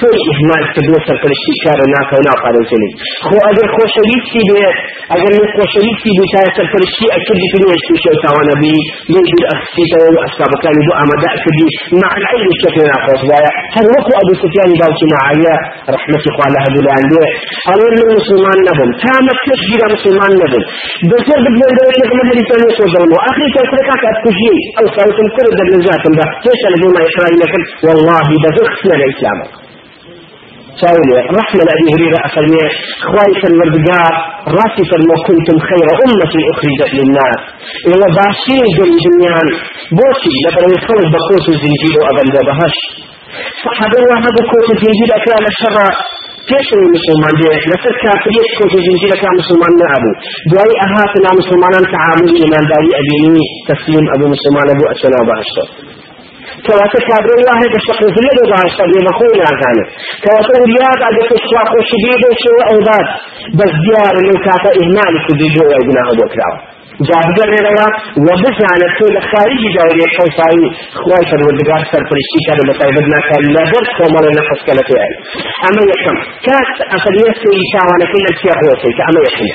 تۆی 0.00 0.18
ئیهمال 0.28 0.64
کردوە 0.74 1.00
سەرپەرشتی 1.06 1.54
کارە 1.64 1.86
ناکە 1.94 2.14
و 2.18 2.22
ناپارێزنی 2.28 2.90
خۆ 3.26 3.36
ئەگەر 3.46 3.68
خۆشەویستی 3.76 4.42
بێ 4.48 4.66
ئەگەر 5.12 5.32
من 5.38 5.48
خۆشەویستی 5.56 6.12
تا 6.32 6.42
سەرپەرشتی 6.56 7.06
ئەکردی 7.14 7.48
پێشتی 7.52 7.96
شێ 8.02 8.12
تاوانە 8.22 8.54
بی 8.60 8.74
لێژی 9.12 9.40
ئەخسیتەوە 9.50 10.20
ئەسابەکانی 10.24 10.82
بۆ 10.86 10.92
ئامادە 10.98 11.28
ئەکردی 11.34 11.68
مع 12.02 12.10
العلم 12.18 12.50
شكل 12.62 12.80
ناخۆش 12.92 13.22
وایە 13.30 13.50
هەر 13.76 13.86
وەکو 13.92 14.12
ئەبو 14.18 14.34
سفیانی 14.42 14.76
باوکی 14.80 15.06
معاویە 15.12 15.54
رحمەتی 15.94 16.30
خوا 16.34 16.46
لە 16.54 16.58
هەبولان 16.64 17.02
لێ 17.12 17.26
ئەڵێ 17.68 17.88
من 17.98 18.08
مسلمان 18.18 18.58
نەبم 18.68 18.90
تامە 19.02 19.32
گیرە 19.68 19.86
مسلمان 19.94 20.32
نەبم 20.42 20.64
بەسەر 21.10 21.38
ببێنەوە 21.46 21.92
لەگەڵ 22.00 22.20
هەریتان 22.30 22.60
وسۆدەڵم 22.68 23.10
و 23.14 23.18
ئاخری 23.24 23.48
تەکرەکە 23.56 23.94
ئەتکوژی 24.08 24.56
ئەو 24.76 24.86
ساوتم 24.96 25.28
کرد 25.36 25.52
لە 25.58 25.64
إسرائيل 27.22 27.66
والله 27.86 28.28
بزخنا 28.42 28.94
الإسلام 28.94 29.38
ساولي 30.80 31.16
رحمة 31.38 31.62
أبي 31.74 31.86
هريرة 31.94 32.18
أفرمي 32.26 32.64
خوايف 33.06 33.40
الوردقار 33.50 34.14
راسي 34.58 34.82
فرمو 34.90 35.16
كنتم 35.26 35.58
خير 35.68 35.86
أمة 36.06 36.34
أخرجت 36.52 36.94
للناس. 36.98 37.40
إلا 37.86 38.06
باشين 38.18 38.64
جل 38.76 38.92
جنيان. 39.04 39.48
بوشي 39.98 40.34
لبرو 40.44 40.68
يخلص 40.76 41.08
بقوس 41.14 41.46
الزنجير 41.54 41.94
وأبن 42.02 42.28
بهش 42.48 42.76
صحابة 43.64 43.98
واحد 44.10 44.32
بقوس 44.38 44.68
الزنجير 44.76 45.08
أكرام 45.18 45.44
الشر 45.52 45.76
پێشەوەی 46.50 46.88
مسلمان؟ 46.96 47.34
بێ 47.40 47.52
لەسەر 47.70 47.94
کافریت 48.04 48.48
کۆتە 48.58 48.78
زنجیرەکە 48.86 49.28
مسلمان 49.40 49.72
نەبوو 49.80 50.12
دوای 50.50 50.74
ئەهاتنا 50.82 51.30
مسلمانان 51.40 51.84
تعاملی 51.94 52.34
ئیمانداری 52.42 52.90
ئەبینی 52.98 53.46
تەسلیم 53.68 54.06
ئەبوو 54.12 54.32
مسلمان 54.34 54.68
بوو 54.78 54.90
ئەچەنە 54.90 55.20
بەهشتە 55.28 55.64
كواتا 56.66 56.98
كابر 57.08 57.30
الله 57.38 57.60
بشق 57.74 57.98
في 58.14 58.18
الذي 58.24 58.42
ضاع 58.52 58.62
الصبي 58.70 58.98
مخونا 59.08 59.48
كانت 59.62 59.86
كواتا 60.24 60.52
ورياض 60.60 60.98
على 61.06 61.20
تسواق 61.30 61.70
وشديد 61.78 62.20
وشو 62.30 62.54
أوضاد 62.72 63.06
بس 63.58 63.72
ديار 63.86 64.14
لو 64.26 64.36
كاتا 64.46 64.70
إهمال 64.80 65.14
كدي 65.26 65.46
جوا 65.56 65.74
يبناه 65.80 66.08
بكراو 66.18 66.56
جابر 67.08 67.50
روا 67.66 67.88
وبزانة 68.26 68.86
كل 68.98 69.14
خارجي 69.30 69.68
دوري 69.76 70.02
الحوصاوي 70.08 70.66
خواي 71.00 71.24
فالوردقار 71.30 71.82
سر 71.92 72.02
فرشتي 72.10 72.40
كان 72.46 72.58
بطيبتنا 72.68 73.18
كان 73.28 73.42
لابد 73.54 73.86
كومر 73.98 74.24
نفس 74.38 74.60
كالتي 74.66 74.96
أي 75.04 75.12
أما 75.68 75.82
يحكم 75.90 76.16
كاس 76.46 76.70
أصلية 76.96 77.32
سوي 77.42 77.62
شاوانا 77.72 78.06
كل 78.12 78.24
السياق 78.32 78.60
وصيك 78.70 78.98
أما 79.08 79.20
يحكم 79.26 79.50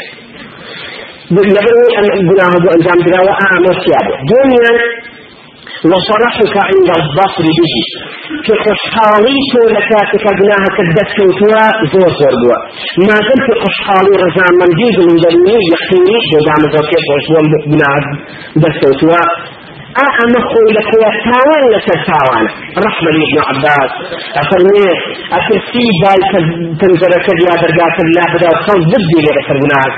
لابد 1.56 1.90
أن 2.00 2.06
قناه 2.30 2.54
بأنجام 2.64 3.00
دراوة 3.08 3.34
أعمى 3.46 3.72
سيابه 3.84 4.16
دنيا 4.34 4.74
وصرحك 5.92 6.56
عند 6.70 6.90
البصر 7.00 7.46
به. 7.58 7.76
كخشحالي 8.46 9.36
تو 9.52 9.62
لكاتك 9.76 10.26
قناها 10.40 10.68
كدست 10.78 11.18
وتوا 11.28 11.66
زور 11.92 12.12
زور 12.20 12.60
ما 13.08 13.18
دمت 13.28 13.50
خشحالي 13.64 14.14
رزان 14.24 14.54
من 14.62 14.70
جيد 14.80 14.98
من 15.08 15.16
ذنبي 15.24 15.58
يحيني 15.74 16.18
جدام 16.32 16.62
زوكيت 16.74 17.06
وشوان 17.14 17.46
بقناها 17.52 18.02
دست 18.64 18.82
وتوا 18.90 19.24
أما 20.24 20.40
خوي 20.50 20.70
لك 20.78 20.90
يا 21.04 21.12
تاوان 21.26 21.64
لسر 21.74 22.00
تاوان. 22.10 22.46
رحمة 22.88 23.10
ابن 23.26 23.38
عباس. 23.48 23.92
أفرمي 24.42 24.88
أكرسي 25.38 25.86
باي 26.02 26.20
تنزل 26.80 27.14
كذا 27.26 27.52
درجات 27.64 27.98
الله 28.06 28.26
بدا 28.34 28.50
وخلص 28.54 28.86
ضدي 28.94 29.20
لك 29.28 29.48
قناها 29.50 29.90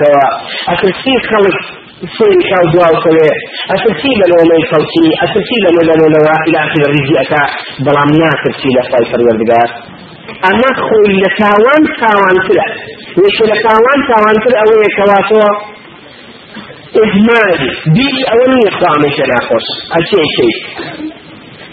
أكرسي 0.74 1.14
خلص 1.32 1.60
سوي 2.00 2.40
شاو 2.50 2.66
دواو 2.74 2.96
كوي 3.04 3.30
أسلسي 3.76 4.12
لو 4.32 4.40
ما 4.50 4.56
يفوتي 4.62 5.06
أسلسي 5.26 5.58
لو 5.64 5.82
لو 5.90 6.06
لو 6.16 6.24
إلى 6.48 6.58
آخر 6.66 6.82
الرجي 6.88 7.16
أتا. 7.22 7.44
بلام 7.86 8.10
ناكر 8.22 8.52
سي 8.62 8.70
لفاي 8.76 9.04
فروردگار 9.12 9.70
أما 10.50 10.70
خوي 10.88 11.14
لتاوان 11.24 11.82
تاوان 12.02 12.36
تلا 12.48 12.68
وش 13.22 13.38
لتاوان 13.52 14.00
تاوان 14.10 14.36
تلا 14.44 14.60
أوي 14.66 14.88
كواتو 14.98 15.42
إهمال 17.04 17.60
بي 17.96 18.10
أولي 18.34 18.62
إخوامي 18.72 19.10
تلاقص 19.18 19.68
أشيء 19.98 20.24
شيء 20.38 20.58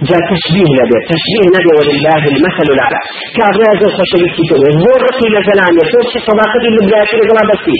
جاء 0.08 0.20
تشبيه 0.32 0.68
نبي. 0.80 0.96
تشبيه 1.12 1.44
نبي 1.56 1.70
ولله 1.78 2.22
المثل 2.32 2.66
الأعلى. 2.74 2.98
كان 3.36 3.52
رازل 3.64 3.90
خشبه 3.98 4.28
كتب 4.36 4.60
زور 4.82 5.00
رسول 5.10 5.32
زلام 5.48 5.72
يسوع 5.80 6.02
شي 6.12 6.18
صداقة 6.28 6.62
اللي 6.70 6.82
بلاش 6.86 7.10
رجلا 7.20 7.42
بسي 7.50 7.76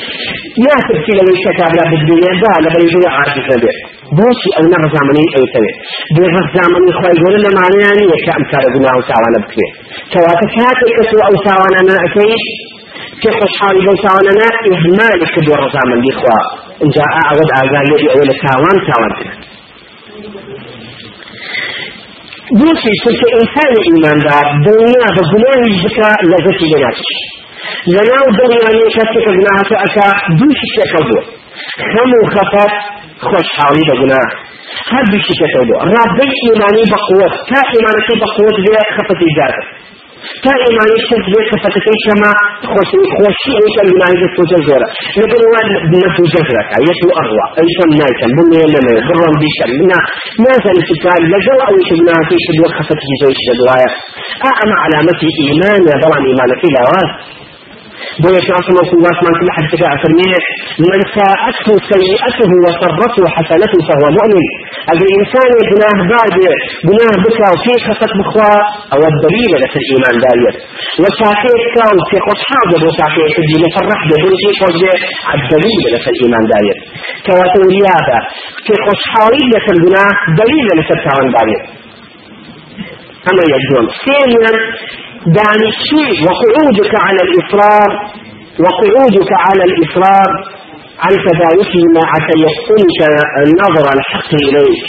يا 0.67 0.77
تبكي 0.89 1.13
لو 1.19 1.27
كتاب 1.45 1.73
لا 1.79 1.85
بالدنيا 1.91 2.33
دا 2.43 2.53
لا 2.65 2.69
بيجوا 2.75 3.11
عارف 3.17 3.37
نبي 3.53 3.71
بوشي 4.19 4.51
أو 4.59 4.65
نغ 4.73 4.83
زمني 4.95 5.25
أو 5.37 5.43
تبي. 5.55 5.73
بغ 6.17 6.35
زمني 6.57 6.91
خوي 6.99 7.13
يقول 7.19 7.33
لنا 7.37 7.51
معنى 7.59 7.77
يعني 7.85 8.03
يكام 8.15 8.43
كاربنا 8.53 8.89
أو 8.95 9.01
ساوانا 9.09 9.39
بكري 9.43 9.67
كواتا 10.13 10.47
كاتل 10.55 10.89
كسو 10.97 11.19
أو 11.29 11.35
ساوانا 11.47 11.79
أنا 11.83 11.95
أكيد 12.07 12.43
كيف 13.23 13.39
حالي 13.59 13.81
لو 13.87 13.95
ساوانا 14.05 14.47
إهمال 14.75 15.21
كدور 15.35 15.61
زمن 15.77 15.99
دي 16.05 16.13
خوا 16.19 16.41
إن 16.83 16.89
جاء 16.97 17.11
أعود 17.23 17.49
أعزال 17.59 17.87
يدي 17.93 18.09
أول 22.53 22.59
ساوان 22.59 22.75
ساوان 22.75 22.75
دوشي 22.75 22.91
چونك 23.05 23.23
إنسان 23.41 23.73
إيمان 23.89 24.19
دار 24.19 24.47
دنيا 24.67 25.09
بگناه 25.17 25.63
بكا 25.85 26.11
لذتي 26.31 26.67
لناتش 26.73 27.09
لناو 27.87 28.27
دنيا 28.39 28.71
نيشتك 28.77 29.15
گناه 29.27 29.71
أكا 29.87 30.07
دوشي 30.41 30.67
شكل 30.77 31.05
دو 31.09 31.19
خمو 31.93 32.21
خفت 32.35 32.73
خوش 33.21 33.49
حالي 33.57 33.83
بگناه 33.89 34.29
هر 34.93 35.05
دوشي 35.13 35.35
شكل 35.41 35.63
دو 35.69 35.75
رابي 35.79 36.29
إيماني 36.45 36.85
بقوة 36.93 37.29
تا 37.49 37.61
إيمانك 37.75 38.09
بقوة 38.23 38.55
دي 40.43 40.51
خفت 40.51 40.53
إجارة 40.53 40.53
تا 40.53 40.53
ئیمانی 40.65 41.01
شت 41.09 41.25
بێ 41.33 41.41
کەفەتەکەی 41.51 41.99
شەما 42.05 42.33
خۆشی 42.73 43.03
خۆشی 43.17 43.53
ئەوش 43.59 43.75
ئەلمانی 43.81 44.19
دەستۆتە 44.23 44.59
زۆرە 44.67 44.89
لەبەر 45.19 45.43
وان 45.53 45.67
نەفو 46.03 46.25
جەزرەکە 46.33 46.77
یەتو 46.89 47.09
ئەڕوا 47.17 47.47
ئەیشم 47.59 47.91
نایکەم 48.01 48.31
بمێ 48.37 48.63
لەمێ 48.75 48.97
بڕۆم 49.07 49.35
بیشەم 49.43 49.71
منا 49.79 50.01
نازانی 50.45 50.83
شتان 50.89 51.21
لەگەڵ 51.33 51.59
ئەوش 51.67 51.89
بناکەی 51.99 52.41
شت 52.45 52.57
بۆ 52.61 52.67
خەفەتی 52.77 53.15
زۆی 53.21 53.35
شت 53.45 53.49
دوایە 53.61 53.91
ئا 54.43 54.51
ئەمە 54.59 54.77
علامەتی 54.85 55.31
ئیمانە 55.39 55.95
بەڵام 56.03 56.25
ئیمانەکەی 56.29 56.71
لاواز 56.77 57.11
بويا 58.23 58.41
رسول 58.61 58.75
الله 58.75 58.85
صلى 58.89 58.97
الله 58.97 59.55
عليه 59.59 59.69
وسلم 59.75 59.97
فرميه 60.05 60.39
من 60.85 61.01
ساءته 61.17 61.69
سيئته 61.93 62.51
وسرته 62.65 63.23
حسنته 63.37 63.79
فهو 63.89 64.05
مؤمن. 64.19 64.47
اگر 64.93 65.07
انسان 65.19 65.51
گناه 65.73 65.99
بعد 66.15 66.35
گناه 66.89 67.15
بكا 67.25 67.47
وفي 67.55 67.73
خطت 67.87 68.13
بخوا 68.19 68.55
أو 68.95 69.01
الدليل 69.13 69.53
لك 69.63 69.75
الإيمان 69.83 70.17
دارية 70.27 70.53
وساكيت 71.03 71.65
كان 71.77 71.97
في 72.11 72.17
قصحاب 72.29 72.69
وساكيت 72.85 73.31
تجي 73.37 73.57
مفرح 73.65 74.01
بدون 74.11 74.35
شيء 74.43 74.55
فوجه 74.61 74.93
الدليل 75.37 75.85
لك 75.95 76.05
الإيمان 76.13 76.45
دارية 76.53 76.77
كواتو 77.27 77.61
رياضة 77.75 78.19
في 78.67 78.75
قصحاوي 78.87 79.43
لك 79.55 79.67
الجناه 79.75 80.13
دليل 80.41 80.67
لك 80.79 80.89
التعاون 80.97 81.29
دارية 81.37 81.61
أما 83.31 83.45
يجون 83.55 83.85
ثانيا 84.07 84.53
دانشي 85.35 86.05
وقعودك 86.27 86.93
على 87.07 87.21
الإصرار 87.29 87.91
وقعودك 88.65 89.31
على 89.47 89.65
الإصرار 89.71 90.31
عن 91.05 91.13
تداوته 91.27 91.83
مع 91.97 92.09
تيقنك 92.29 93.01
النظر 93.45 93.87
الحق 93.97 94.31
إليك. 94.49 94.85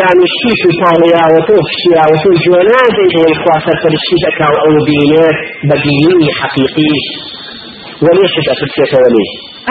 دانشي 0.00 0.50
في 0.60 0.68
طاليا 0.84 1.22
وتوفشيا 1.34 2.02
وتجوناتي 2.10 3.06
والكواسة 3.20 3.72
ترشيدك 3.82 4.38
أو 4.48 4.72
بينات 4.88 5.38
بديني 5.70 6.28
حقيقي 6.40 6.94
وليش 8.04 8.34
تأتي 8.46 8.84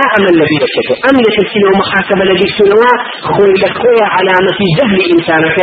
الذي 0.01 0.57
بشكل 0.63 0.95
أم 1.09 1.15
يشكل 1.27 1.63
محاكمة 1.79 2.23
الذي 2.27 2.47
سنوا 2.57 2.93
خوي 3.35 3.53
لخويا 3.61 4.05
علامة 4.15 4.59
جهل 4.77 4.99
إنسانك. 5.13 5.57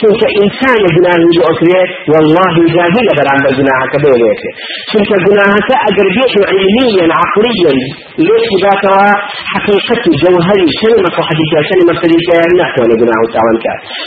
سنك 0.00 0.22
إنسان 0.42 0.80
جناه 0.94 1.20
يؤكره 1.38 1.82
والله 2.12 2.54
جاهل 2.76 3.06
برعن 3.18 3.40
بجناهك 3.46 3.92
بيليك 4.02 4.42
سنك 4.92 5.10
جناهك 5.26 5.68
أقربيت 5.88 6.34
علميا 6.50 7.06
عقليا. 7.20 7.72
ليش 8.28 8.48
ذاتها 8.64 9.08
حقيقة 9.52 10.04
جوهري 10.22 10.66
كلمة 10.82 11.16
حقيقة 11.28 11.58
كلمة 11.70 11.94
فريقة 12.02 12.36
نحو 12.60 12.80
لجناه 12.90 13.22
تعوانك 13.34 13.66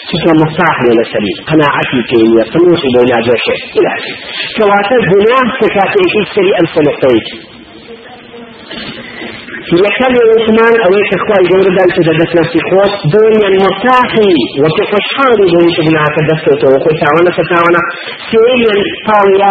سنك 0.09 0.27
مفتاح 0.41 0.75
لنا 0.85 1.03
سليم 1.13 1.37
قناعتي 1.49 1.99
كيمية 2.09 2.43
طموحي 2.53 2.89
بين 2.95 3.37
شيء 3.45 3.61
إلى 3.77 3.89
آخره. 3.97 4.15
كواتا 4.57 4.97
جناه 5.11 5.49
كاتئك 5.75 6.13
السري 6.23 6.51
ألف 6.61 6.73
نقطيك 6.87 7.27
يكلم 9.86 10.26
عثمان 10.36 10.74
أو 10.84 10.90
يكخوي 11.00 11.42
جور 11.50 11.60
دال 11.76 11.90
تدرس 11.96 12.30
نفسي 12.40 12.60
خوف 12.68 12.92
دنيا 13.16 13.48
مرتاحي 13.62 14.30
وكيف 14.62 14.90
شحالي 15.06 15.44
دنيا 15.54 15.70
تبنى 15.76 16.04
كدسته 16.16 16.66
وكل 16.74 16.94
تعاونا 17.00 17.30
فتعاونا 17.38 17.80
سيئا 18.30 18.74
طاويا 19.08 19.50